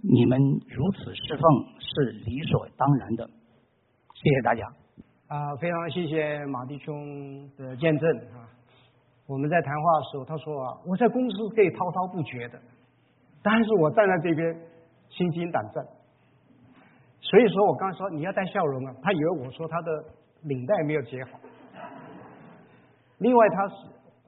[0.03, 3.31] 你们如此侍奉是理所当然的。
[4.15, 4.67] 谢谢大家。
[5.29, 8.51] 啊，非常谢谢马弟兄的见证啊。
[9.29, 12.61] 我们在谈话的时候，他说啊，我在公司可以滔滔不绝的，
[13.45, 14.61] 但是我站在这边
[15.09, 15.87] 心惊胆战。
[17.29, 19.91] 所以说我刚说你要带笑容啊，他以为我说他的
[20.43, 21.39] 领带没有解好。
[23.19, 23.75] 另外他是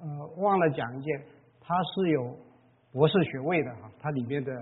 [0.01, 1.23] 呃忘了讲一件，
[1.61, 2.37] 他是有
[2.93, 4.53] 博士学位的哈，他里面的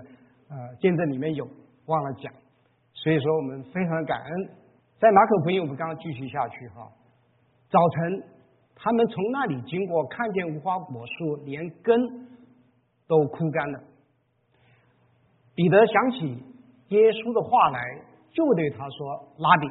[0.49, 1.47] 呃见证里面有
[1.87, 2.31] 忘了讲，
[2.93, 4.49] 所以说我们非常感恩。
[4.99, 6.87] 在马可福音我们刚刚继续下去哈，
[7.69, 8.23] 早晨。
[8.79, 11.99] 他们从那里经过，看见无花果树连根
[13.07, 13.79] 都枯干了。
[15.55, 16.43] 彼得想起
[16.89, 17.81] 耶稣的话来，
[18.31, 19.67] 就对他说：“拉比，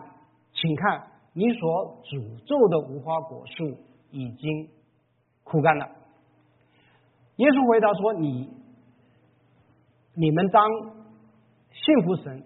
[0.53, 3.79] 请看，你所诅咒的无花果树
[4.11, 4.69] 已经
[5.45, 5.89] 枯干了。”
[7.37, 8.51] 耶稣回答说：“你
[10.15, 10.69] 你们当
[11.71, 12.43] 信服神。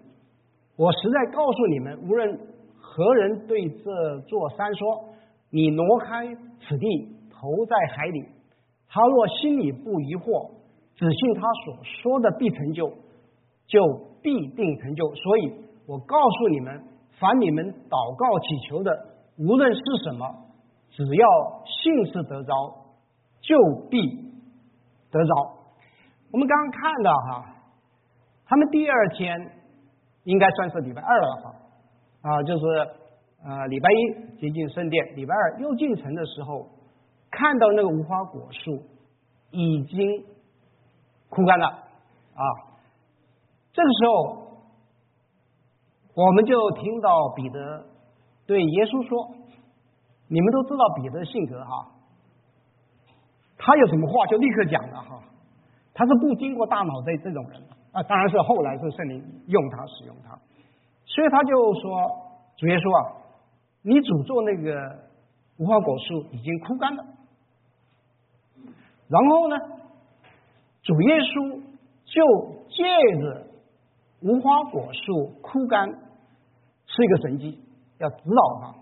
[0.75, 2.39] 我实在告诉你们，无论
[2.79, 5.05] 何人对这座山说。”
[5.53, 8.23] 你挪开此地，投在海里。
[8.87, 10.49] 他若心里不疑惑，
[10.95, 12.87] 只信他所说的必成就，
[13.67, 13.83] 就
[14.21, 15.13] 必定成就。
[15.13, 15.53] 所以
[15.87, 16.83] 我告诉你们，
[17.19, 18.91] 凡你们祷告祈求的，
[19.37, 20.25] 无论是什么，
[20.89, 21.27] 只要
[21.65, 22.53] 信是得着，
[23.41, 23.99] 就必
[25.11, 25.33] 得着。
[26.31, 27.45] 我们刚刚看到哈，
[28.45, 29.51] 他们第二天
[30.23, 31.55] 应该算是礼拜二了哈
[32.21, 32.63] 啊，就是。
[33.43, 36.67] 啊，礼拜一接近圣殿，礼拜二又进城的时候，
[37.31, 38.83] 看到那个无花果树
[39.49, 40.25] 已经
[41.27, 42.43] 枯干了啊。
[43.73, 44.40] 这个时候，
[46.13, 47.85] 我们就听到彼得
[48.45, 49.31] 对耶稣说
[50.27, 51.91] ：“你们都知道彼得性格哈，
[53.57, 55.21] 他有什么话就立刻讲了哈，
[55.93, 58.03] 他是不经过大脑的这种人啊。
[58.03, 60.37] 当然是后来是圣灵用他使用他，
[61.05, 62.09] 所以他就说
[62.57, 63.17] 主耶稣啊。”
[63.83, 65.09] 你诅咒那个
[65.57, 67.03] 无花果树已经枯干了，
[69.09, 69.57] 然后呢，
[70.83, 71.59] 主耶稣
[72.05, 72.21] 就
[72.69, 72.83] 借
[73.23, 73.47] 着
[74.21, 75.89] 无花果树枯干
[76.85, 77.59] 是一个神迹，
[77.97, 78.75] 要指导他，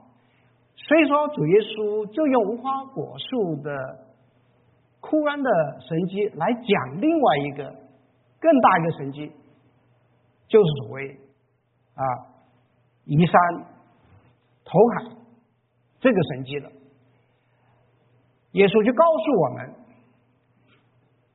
[0.75, 4.05] 所以说，主耶稣就用无花果树的
[4.99, 7.73] 枯干的神迹来讲另外一个
[8.39, 9.31] 更大一个神迹，
[10.47, 11.19] 就是所谓
[11.95, 12.03] 啊
[13.05, 13.35] 移山
[14.65, 15.15] 投海
[15.99, 16.71] 这个神迹的。
[18.53, 19.75] 耶稣就告诉我们：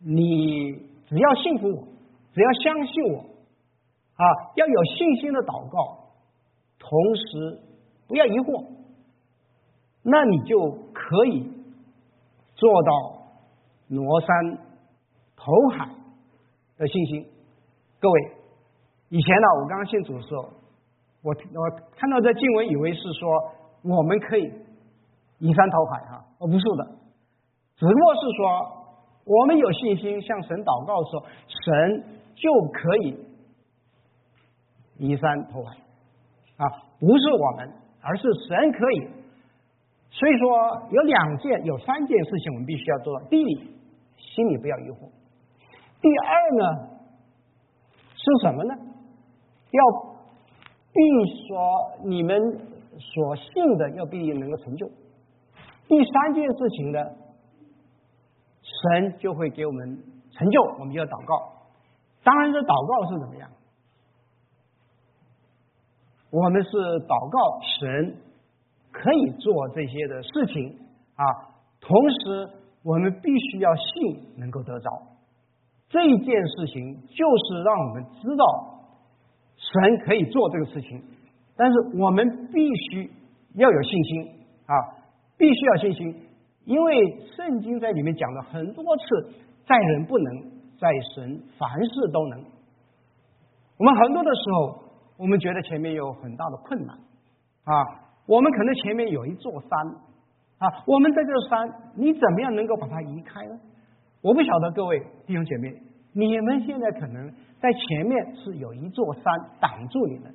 [0.01, 0.75] 你
[1.07, 1.89] 只要信服我，
[2.35, 3.25] 只要相信我，
[4.17, 6.11] 啊，要有信心的祷告，
[6.79, 7.61] 同时
[8.07, 8.65] 不要疑惑。
[10.03, 10.59] 那你就
[10.93, 11.51] 可以
[12.55, 12.93] 做到
[13.89, 14.59] 挪山
[15.35, 15.89] 投海
[16.77, 17.27] 的信心。
[17.99, 18.33] 各位，
[19.09, 20.43] 以前呢，我刚刚信主的时候，
[21.23, 23.51] 我我看到这经文，以为是说
[23.83, 24.53] 我们可以
[25.39, 26.85] 移山投海哈，哦，不是的，
[27.77, 28.85] 只不过是说
[29.25, 32.05] 我们有信心向神祷告的时候，神
[32.35, 33.24] 就可以
[34.99, 35.77] 移山投海
[36.57, 36.65] 啊，
[37.01, 39.09] 不是我们，而是神可以。
[40.11, 43.27] 所以说，有两件、有三件事情我们必须要做到。
[43.27, 43.57] 第一，
[44.17, 45.11] 心里不要疑惑；
[46.01, 46.89] 第二呢，
[48.15, 48.75] 是什么呢？
[49.71, 49.85] 要
[50.93, 52.41] 必说你们
[52.97, 54.87] 所信的要必定能够成就。
[55.89, 57.01] 第三件事情呢，
[58.63, 59.99] 神就会给我们
[60.31, 60.63] 成就。
[60.79, 61.53] 我们就要祷告。
[62.23, 63.51] 当然，这祷告是怎么样？
[66.35, 66.71] 我们是
[67.07, 67.39] 祷告
[67.79, 68.19] 神。
[68.95, 70.79] 可以做这些的事情
[71.17, 71.25] 啊，
[71.81, 72.49] 同时
[72.85, 74.89] 我们必须要信能够得着
[75.89, 78.45] 这一件事情，就是让我们知道
[79.57, 81.03] 神可以做这个事情，
[81.57, 83.11] 但是我们必须
[83.55, 84.31] 要有信心
[84.67, 84.75] 啊，
[85.37, 86.15] 必须要信心，
[86.65, 86.95] 因为
[87.37, 89.33] 圣经在里面讲了很多次，
[89.67, 90.37] 在人不能，
[90.79, 92.45] 在神凡事都能。
[93.77, 94.84] 我们很多的时候，
[95.17, 96.97] 我们觉得前面有很大的困难
[97.65, 98.01] 啊。
[98.27, 99.71] 我们可能前面有一座山
[100.59, 103.59] 啊，我们在这个山，你怎么样能够把它移开呢？
[104.23, 105.75] 我不晓得各位弟兄姐妹，
[106.15, 109.23] 你们现在可能在前面是有一座山
[109.61, 110.35] 挡住你们，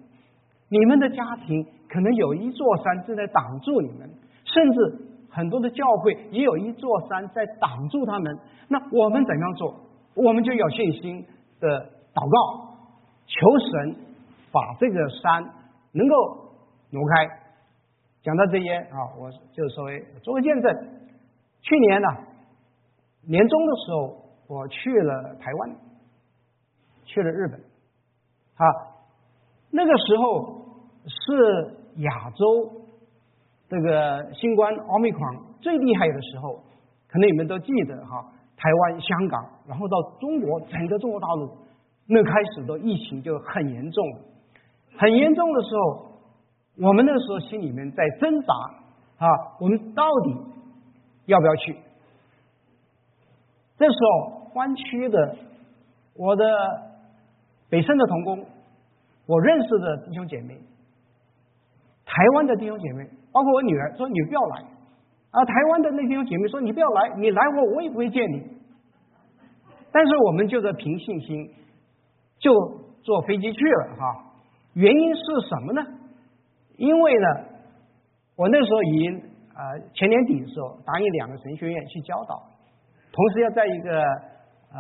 [0.70, 4.08] 你们的家庭可能有一座山正在挡住你们，
[4.46, 5.02] 甚至
[5.32, 8.38] 很多的教会也有一座山在挡住他们。
[8.68, 9.76] 那我们怎样做？
[10.14, 11.26] 我们就有信心
[11.60, 12.78] 的祷告，
[13.26, 13.96] 求神
[14.52, 15.44] 把这个山
[15.92, 16.16] 能够
[16.92, 17.28] 挪开。
[18.22, 20.74] 讲到这些啊，我就稍微做个见证。
[21.62, 22.08] 去年呢，
[23.28, 25.76] 年终的时候，我去了台湾，
[27.06, 28.66] 去了日本，啊，
[29.72, 30.66] 那个时候
[31.06, 32.46] 是亚洲
[33.70, 36.62] 这个新冠奥密克戎最厉害的时候，
[37.08, 41.58] 可能你们都记得哈，台湾、香港，然后到中国，整个中国大陆，
[42.06, 44.20] 那开始的疫情就很严重了，
[45.00, 46.10] 很严重的时候。
[46.82, 48.54] 我们那个时候心里面在挣扎
[49.18, 49.28] 啊，
[49.60, 50.38] 我们到底
[51.26, 51.76] 要不要去？
[53.76, 55.36] 这时候，湾区的
[56.16, 56.46] 我的
[57.70, 58.46] 北深的同工，
[59.26, 60.58] 我认识的弟兄姐妹，
[62.06, 64.62] 台湾的弟兄姐妹，包括我女儿，说你不要来
[65.32, 65.44] 啊。
[65.44, 68.42] 台湾的那弟兄姐妹说你不要来，你来我我也不会见你。
[69.92, 71.54] 但是我们就是凭信心
[72.38, 72.54] 就
[73.04, 74.29] 坐飞机去了哈。
[74.80, 75.86] 原因是什么呢？
[76.78, 77.28] 因为呢，
[78.38, 79.18] 我那时候已经
[79.54, 82.42] 啊前年底的时候答应两个神学院去教导，
[83.12, 84.02] 同时要在一个
[84.72, 84.80] 呃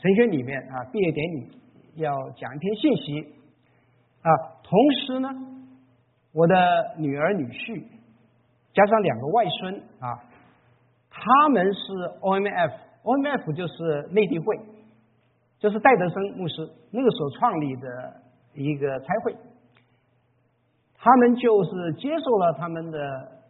[0.00, 1.50] 神学里面啊毕业典礼
[1.96, 3.20] 要讲一篇信息
[4.22, 4.30] 啊，
[4.62, 5.28] 同时呢，
[6.32, 6.54] 我的
[6.96, 7.84] 女儿女婿
[8.72, 10.24] 加上两个外孙啊，
[11.10, 14.58] 他们是 OMF，OMF 就是内地会，
[15.58, 18.22] 就是戴德生牧师那个时候创立的
[18.62, 19.36] 一个差会。
[21.00, 22.98] 他们就是接受了他们的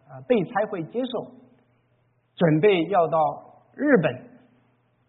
[0.09, 1.32] 呃被差会接受，
[2.36, 3.18] 准备要到
[3.74, 4.14] 日本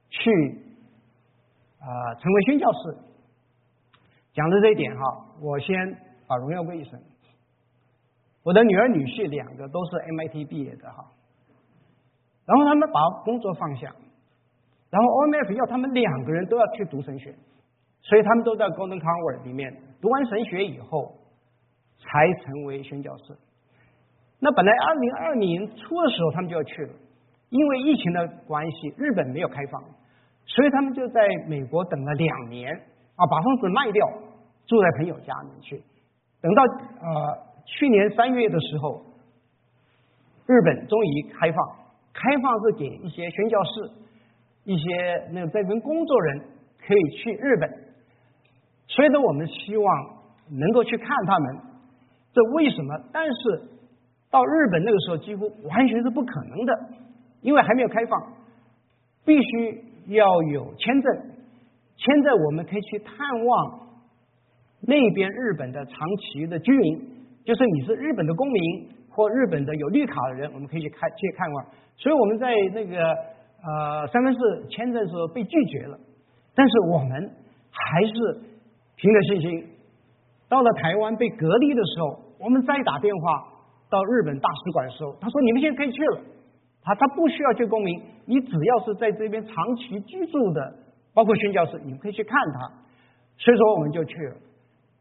[0.10, 0.32] 去
[1.80, 2.98] 啊成为宣教士。
[4.34, 5.02] 讲到这一点哈，
[5.42, 5.76] 我先
[6.28, 6.98] 把荣耀归一神。
[8.44, 11.12] 我的女儿女婿两个都是 MIT 毕业的哈，
[12.46, 13.94] 然后他们把工作放下，
[14.90, 17.36] 然后 OMF 要他们两个人都要去读神学，
[18.02, 21.16] 所以他们都在 Golden c o n v e r 里面读完神学以后。
[22.02, 23.36] 才成为宣教士。
[24.40, 26.94] 那本来二零二年初的时候他们就要去了，
[27.50, 29.84] 因为疫情的关系，日本没有开放，
[30.46, 34.08] 所以他们就在美国等了两年啊，把房子卖掉，
[34.66, 35.84] 住在朋友家里面去。
[36.42, 39.04] 等到呃去年三月的时候，
[40.48, 41.68] 日本终于开放，
[42.14, 43.92] 开放是给一些宣教士、
[44.64, 46.40] 一些那个这边工作人
[46.80, 47.70] 可以去日本，
[48.90, 49.88] 所以呢，我们希望
[50.52, 51.58] 能够去看他们。
[52.34, 52.94] 这为什么？
[53.14, 53.62] 但是
[54.30, 56.74] 到日本那个时候几乎完全是不可能的，
[57.42, 58.34] 因为还没有开放，
[59.26, 61.12] 必须要有签证，
[61.98, 63.16] 签证我们可以去探
[63.46, 63.80] 望
[64.82, 67.00] 那边日本的长期的居民，
[67.46, 71.66] 就是你是日本的公民或日本的有绿卡的人，我们可以去看去看望。
[71.98, 76.00] 所以我们在那个呃三藩市签证的时候被拒绝了，
[76.56, 77.32] 但是我们
[77.72, 78.49] 还是
[79.00, 79.66] 凭着信心，
[80.50, 83.48] 到了台湾被隔离的时候，我们再打电话。
[83.90, 86.22] 到日本大使馆的时候，他说：“你们现在可以去了。
[86.84, 90.76] 他他不需要去公民，你只要是在这边长期居住的，
[91.12, 92.70] 包括宣教士，你们可以去看他。
[93.38, 94.36] 所以说我们就去了。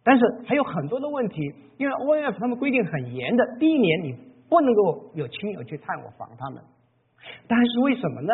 [0.02, 4.14] 但是还有很多的问题，因为 O F 他们规定很严的，第一年你
[4.48, 6.62] 不能够有亲友去探我访他们。
[7.46, 8.32] 但是为什么呢？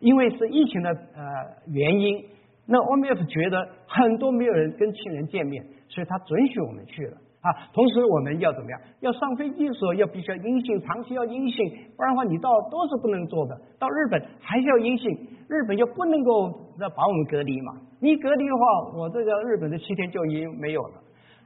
[0.00, 1.22] 因为是疫情的呃
[1.68, 2.22] 原因，
[2.66, 8.80] 那 O F 觉得很多没有人跟亲人见面，所以他准许我们去了。”啊，同时我们要怎么样？
[9.00, 13.54] 要上飞机的时候要必须要阴性，长期要阴性，不然的话你到都是不能做的。
[13.78, 15.10] 到日本还是要阴性，
[15.46, 16.48] 日本就不能够
[16.80, 17.74] 要把我们隔离嘛。
[18.00, 20.94] 你隔离的话，我这个日本的七天就已经没有了。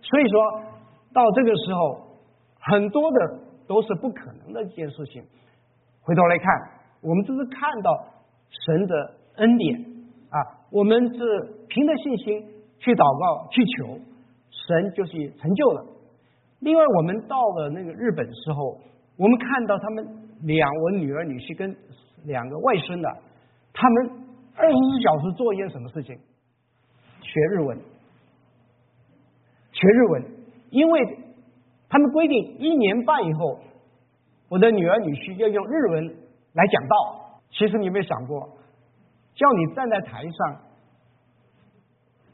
[0.01, 0.63] 所以说
[1.13, 1.99] 到这个时候，
[2.61, 5.21] 很多的都是不可能的一件事情。
[6.01, 6.47] 回头来看，
[7.03, 7.91] 我们只是看到
[8.67, 9.85] 神的恩典，
[10.71, 11.19] 我们是
[11.69, 12.45] 凭着信心
[12.79, 13.99] 去祷告去求。
[14.51, 15.87] 神就是成就了。
[16.61, 18.77] 另外，我们到了那个日本时候，
[19.17, 20.07] 我们看到他们
[20.43, 21.75] 两我女儿女婿跟
[22.25, 23.09] 两个外孙的，
[23.73, 24.11] 他们
[24.55, 26.15] 二十四小时做一件什么事情？
[27.23, 27.79] 学日文，
[29.73, 30.23] 学日文，
[30.69, 31.19] 因为
[31.89, 33.59] 他们规定一年半以后，
[34.51, 36.07] 我的女儿女婿要用日文
[36.53, 37.41] 来讲道。
[37.53, 38.58] 其实你有没有想过，
[39.39, 40.61] 叫你站在台上，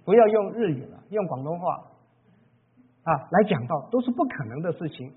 [0.06, 1.76] 不要用日语了，用广东话。
[3.04, 5.12] 啊，来讲到都是不可能的事情，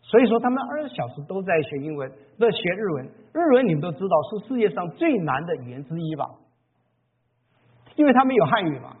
[0.00, 2.08] 所以说他们二十小时都在学英文，
[2.38, 3.10] 在学日文。
[3.34, 6.30] 日文你们都知道是世界上最难的语言之一吧？
[7.96, 8.96] 因为他们有汉语嘛，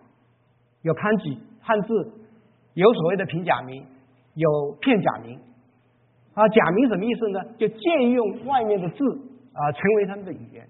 [0.82, 2.12] 有康体汉字，
[2.74, 3.86] 有所谓的平假名，
[4.34, 5.38] 有片假名。
[6.34, 7.44] 啊，假名什么意思呢？
[7.56, 9.04] 就借用外面的字
[9.52, 10.68] 啊，成为他们的语言。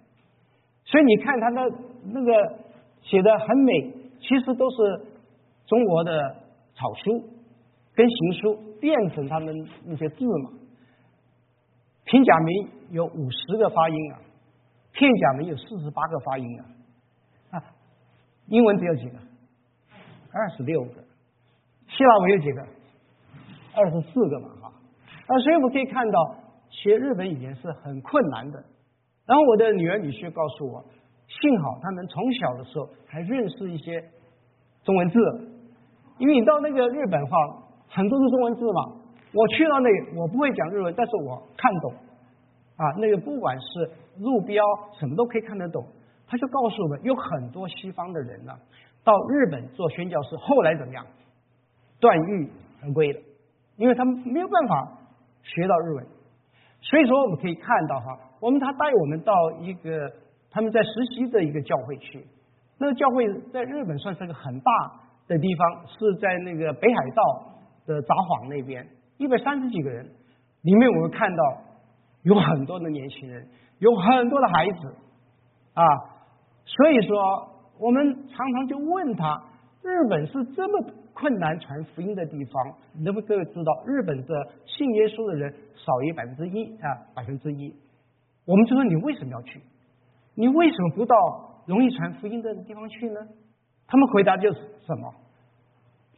[0.90, 1.60] 所以你看他的
[2.04, 2.58] 那个
[3.02, 4.76] 写的很美，其实都是
[5.66, 6.34] 中国的
[6.74, 7.38] 草书。
[7.94, 9.52] 跟行书变成他们
[9.84, 10.50] 那些字嘛，
[12.04, 14.20] 平假名有五十个发音啊，
[14.92, 17.64] 片假名有四十八个发音啊，啊，
[18.46, 19.18] 英文只有几个？
[20.32, 21.02] 二十六个，
[21.88, 22.64] 希腊文有几个？
[23.74, 24.72] 二十四个嘛，哈，
[25.26, 26.36] 啊，所以我们可以看到
[26.70, 28.62] 学日本语言是很困难的。
[29.28, 30.82] 然后我的女儿女婿告诉我，
[31.28, 34.02] 幸好他们从小的时候还认识一些
[34.82, 35.20] 中文字，
[36.16, 37.36] 因为你到那个日本话。
[37.90, 39.00] 很多是中文字嘛，
[39.32, 41.90] 我去到那，我不会讲日文，但是我看懂
[42.76, 44.62] 啊，那个不管是路标
[45.00, 45.82] 什么都可以看得懂。
[46.26, 48.52] 他就告诉我们，有很多西方的人呢，
[49.02, 51.02] 到日本做宣教士，后来怎么样，
[51.98, 52.50] 断狱
[52.82, 53.20] 而归了，
[53.76, 54.98] 因为他们没有办法
[55.42, 56.06] 学到日文。
[56.82, 60.10] 所以说，我们可以看到哈，我们他带我们到一个
[60.50, 62.26] 他们在实习的一个教会去，
[62.78, 64.72] 那个教会在日本算是个很大
[65.26, 67.54] 的地方，是在那个北海道。
[67.88, 68.86] 的札幌那边
[69.16, 70.04] 一百三十几个人，
[70.60, 71.42] 里面我们看到
[72.22, 74.94] 有很多的年轻人，有很多的孩子
[75.72, 75.82] 啊，
[76.66, 77.48] 所以说
[77.80, 79.42] 我们常常就问他，
[79.82, 80.84] 日本是这么
[81.14, 84.34] 困难传福音的地方，能不能各位知道日本的
[84.66, 87.74] 信耶稣的人少于百分之一啊百分之一？
[88.48, 89.60] 我们就说你为什么要去？
[90.34, 91.14] 你为什么不到
[91.66, 93.20] 容易传福音的地方去呢？
[93.86, 95.12] 他们回答就是什么？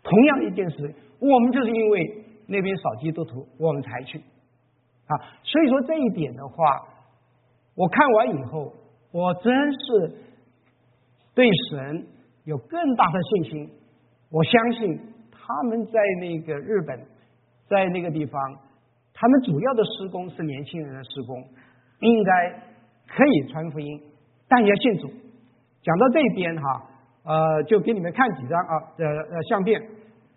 [0.05, 0.95] 同样一件事。
[1.19, 5.13] 我们就是因为那边少基督徒，我们才去啊。
[5.43, 6.87] 所以说这一点的话，
[7.75, 8.73] 我看完以后，
[9.11, 10.17] 我真是
[11.35, 12.07] 对神
[12.45, 13.71] 有更大的信心。
[14.31, 15.01] 我相信
[15.33, 16.97] 他们在那个日本，
[17.69, 18.41] 在那个地方，
[19.13, 21.43] 他们主要的施工是年轻人的施工，
[22.01, 22.51] 应该
[23.09, 24.01] 可以传福音，
[24.49, 25.09] 但也要信主。
[25.83, 26.83] 讲到这边哈，
[27.25, 29.81] 呃，就给你们看几张啊，呃呃相片。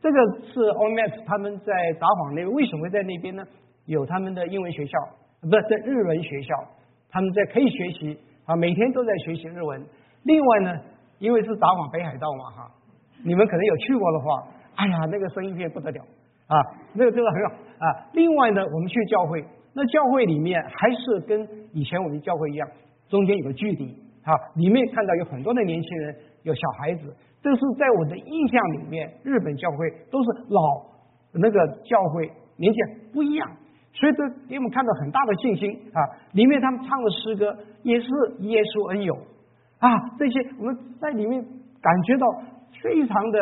[0.01, 0.18] 这个
[0.53, 3.43] 是 o m a s 他们在札幌那边，为什么在那边呢？
[3.86, 4.97] 有他们的英文学校，
[5.41, 6.53] 不是在日文学校，
[7.09, 9.82] 他们在可以学习啊，每天都在学习日文。
[10.24, 10.80] 另外呢，
[11.20, 12.72] 因为是札幌北海道嘛哈，
[13.24, 16.01] 你们可能有去过的话，哎呀，那个声音片不得了
[16.47, 16.55] 啊，
[16.93, 18.07] 那个真的很好啊。
[18.14, 19.43] 另外呢，我们去教会，
[19.74, 22.67] 那教会里面还是跟以前我们教会一样，
[23.09, 23.86] 中间有个距离
[24.24, 27.15] 啊，里面看到有很多的年轻人，有小孩子。
[27.41, 30.61] 这是在我的印象里面，日本教会都是老
[31.34, 32.80] 那个教会，年纪
[33.13, 33.49] 不一样。
[33.91, 35.99] 所以这给我们看到很大的信心啊。
[36.32, 38.07] 里面他们唱的诗歌也是
[38.39, 39.13] 耶稣恩友
[39.80, 41.43] 啊，这些我们在里面
[41.82, 42.26] 感觉到
[42.82, 43.39] 非常的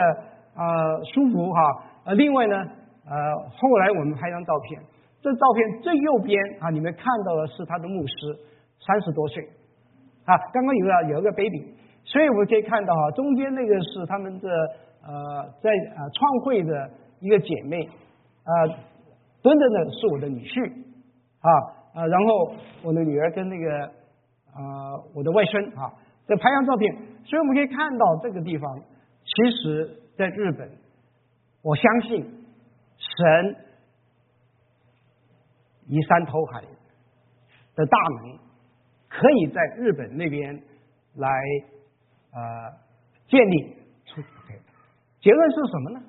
[0.55, 1.61] 呃舒服哈。
[2.03, 2.57] 呃，另外呢，
[3.05, 3.15] 呃，
[3.55, 4.81] 后来我们拍张照片，
[5.21, 8.13] 这照片最右边啊，你们看到的是他的牧师，
[8.79, 9.43] 三十多岁。
[10.25, 14.49] 啊，刚刚有个有一个 baby，所以我们可以看到哈，中间那个是他们的
[15.03, 17.87] 呃在呃创会的一个姐妹。
[18.43, 18.89] 啊。
[19.43, 20.71] 蹲着的是我的女婿。
[21.39, 21.49] 啊
[21.95, 22.53] 啊，然后
[22.83, 23.85] 我的女儿跟那个
[24.53, 25.91] 啊我的外孙啊，
[26.27, 26.95] 在拍张照片，
[27.25, 28.79] 所以我们可以看到这个地方，
[29.25, 30.69] 其实在日本，
[31.63, 33.55] 我相信神
[35.91, 36.61] 移山投海
[37.75, 38.39] 的大能，
[39.09, 40.55] 可以在日本那边
[41.15, 41.29] 来
[42.31, 42.39] 呃
[43.27, 43.75] 建立
[44.05, 44.21] 出
[45.19, 46.01] 结论是什么呢？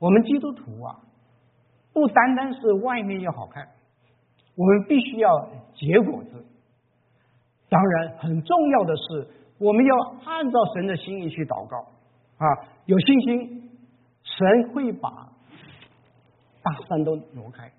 [0.00, 1.00] 我们基督徒啊。
[1.92, 3.66] 不单单是外面要好看，
[4.54, 5.30] 我们必须要
[5.74, 6.44] 结果子。
[7.70, 9.96] 当然，很重要的是，我们要
[10.26, 11.78] 按照神的心意去祷告
[12.36, 12.46] 啊，
[12.84, 13.70] 有信心，
[14.22, 15.08] 神会把
[16.62, 17.72] 大山都挪开，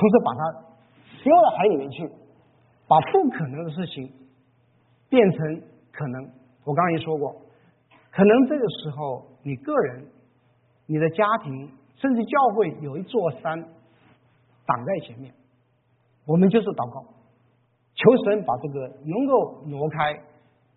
[0.00, 0.50] 同时把它
[1.22, 2.08] 丢到海里面去，
[2.88, 4.10] 把不可能的事情
[5.10, 6.24] 变成可能。
[6.64, 7.36] 我刚刚也说过，
[8.10, 10.06] 可能这个时候，你个人、
[10.86, 11.70] 你的家庭。
[12.00, 13.60] 甚至教会有一座山
[14.64, 15.34] 挡在前面，
[16.24, 17.04] 我们就是祷告，
[17.92, 20.18] 求神把这个能够挪开，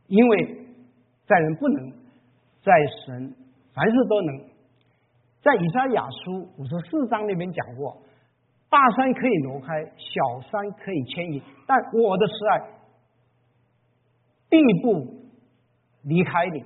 [0.08, 0.68] 因为
[1.26, 1.92] 在人不能，
[2.62, 2.74] 在
[3.06, 3.34] 神
[3.74, 4.38] 凡事都能。
[5.42, 7.96] 在以赛亚书五十四章那边讲过，
[8.74, 12.62] 大山可以挪开，小山可以迁移，但我的慈爱
[14.50, 15.14] 并不
[16.02, 16.64] 离开你，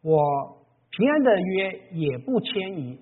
[0.00, 0.56] 我
[0.90, 2.98] 平安的约也不迁移。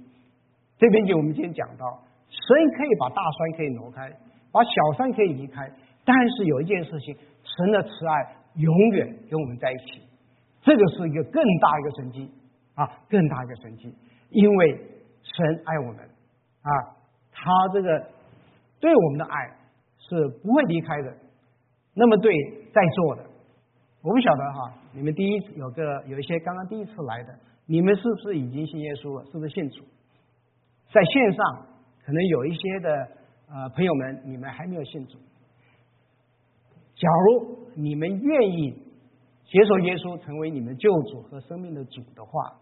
[0.77, 4.11] 这边就我们今天讲到，神可以把大山可以挪开，
[4.51, 5.71] 把小山可以离开，
[6.05, 10.03] 但是有一件事情，神的慈爱永远跟我们在一起，
[10.63, 12.31] 这个是一个更大一个神迹。
[12.75, 13.95] 啊，更大一个神迹，
[14.29, 14.79] 因为
[15.23, 15.97] 神爱我们
[16.61, 16.71] 啊，
[17.33, 18.07] 他这个
[18.81, 19.57] 对我们的爱
[19.99, 21.15] 是不会离开的。
[21.95, 22.33] 那么对
[22.73, 23.25] 在座的，
[24.03, 29.25] 我不晓得哈，你们第一有个有一些刚刚第一次来的，你们是不是已经信耶稣了？
[29.33, 29.83] 是不是信主？
[30.93, 31.67] 在线上，
[32.05, 33.09] 可能有一些的
[33.49, 35.19] 呃朋友们，你们还没有信主。
[36.95, 38.73] 假如你们愿意
[39.45, 42.53] 接受耶稣成为你们救主和生命的主的话，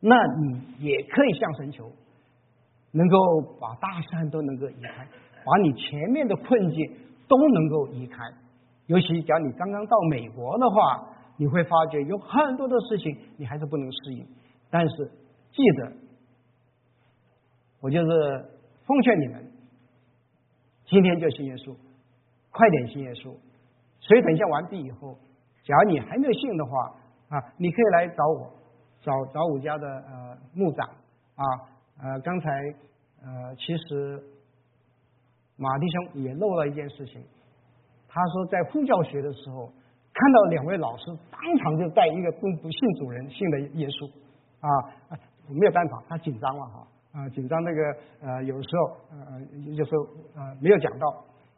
[0.00, 1.90] 那你也可以向神求，
[2.92, 3.16] 能够
[3.60, 5.08] 把大山都能够移开，
[5.46, 6.92] 把你前面的困境
[7.28, 8.18] 都能够移开。
[8.86, 14.26] 尤其假如你刚刚到美国的话，你会发觉有很多的事情你还是不能适应，
[14.70, 14.96] 但是
[15.52, 15.92] 记得。
[17.80, 18.44] 我就是
[18.84, 19.52] 奉劝你们，
[20.86, 21.76] 今天就信耶稣，
[22.50, 23.32] 快点信耶稣。
[24.00, 25.16] 所以等一下完毕以后，
[25.64, 26.72] 假如你还没有信的话
[27.28, 28.50] 啊，你可以来找我，
[29.02, 31.44] 找找我家的呃牧长啊
[32.02, 32.50] 呃刚才
[33.22, 34.22] 呃其实
[35.56, 37.22] 马弟兄也漏了一件事情，
[38.08, 39.66] 他说在呼教学的时候
[40.12, 44.08] 看到两位老师当场就带一个不不信主人信的耶稣
[44.60, 44.68] 啊，
[45.48, 46.86] 没有办法，他紧张了哈。
[47.16, 47.80] 啊，紧张那个
[48.20, 49.40] 呃，有时候呃，
[49.72, 50.02] 有时候
[50.36, 51.08] 呃没有讲到，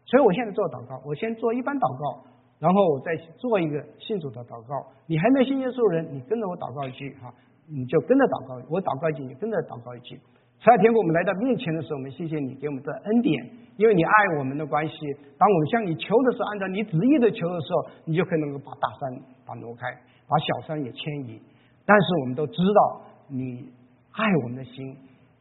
[0.04, 2.22] 所以我现在做祷告，我先做一般祷告，
[2.60, 4.86] 然后我再做一个信主的祷告。
[5.06, 7.34] 你还没信耶稣的人，你跟着我祷告一句哈，
[7.66, 10.14] 你就跟着祷告，我祷告一句，你跟着祷告一句。
[10.62, 14.94] 慈爱天父，我们来到面前的时候，我们谢谢你给我们的恩典，因为你爱我们的关系。
[15.38, 19.86] 当我们向你求的时候，按照你旨意的求的时候，你就可能够把大山把挪开，
[20.26, 21.40] 把小山也迁移。
[21.86, 23.70] 但是我们都知道，你
[24.12, 24.90] 爱我们的心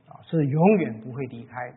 [0.05, 0.21] 啊。
[0.29, 1.73] 是永远不会离开，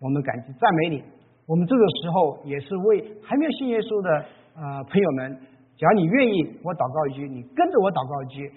[0.00, 1.04] 我们感激赞美你。
[1.46, 4.24] 我们这个时候也是为还没有信耶稣的
[4.56, 5.36] 呃朋友们，
[5.76, 8.50] 只要你愿意，我祷告一句，你跟着我祷告一句。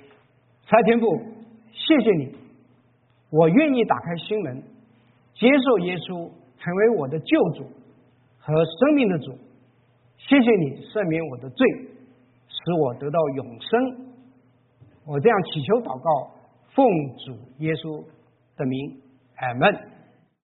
[0.65, 1.05] 财天父，
[1.73, 2.35] 谢谢你，
[3.31, 4.63] 我愿意打开心门，
[5.33, 6.31] 接受耶稣
[6.63, 7.65] 成为我的救主
[8.39, 9.33] 和生命的主。
[10.17, 11.67] 谢谢你赦免我的罪，
[12.47, 14.15] 使我得到永生。
[15.05, 16.31] 我这样祈求祷告，
[16.73, 16.87] 奉
[17.25, 18.01] 主耶稣
[18.55, 19.01] 的名。
[19.35, 19.92] 阿门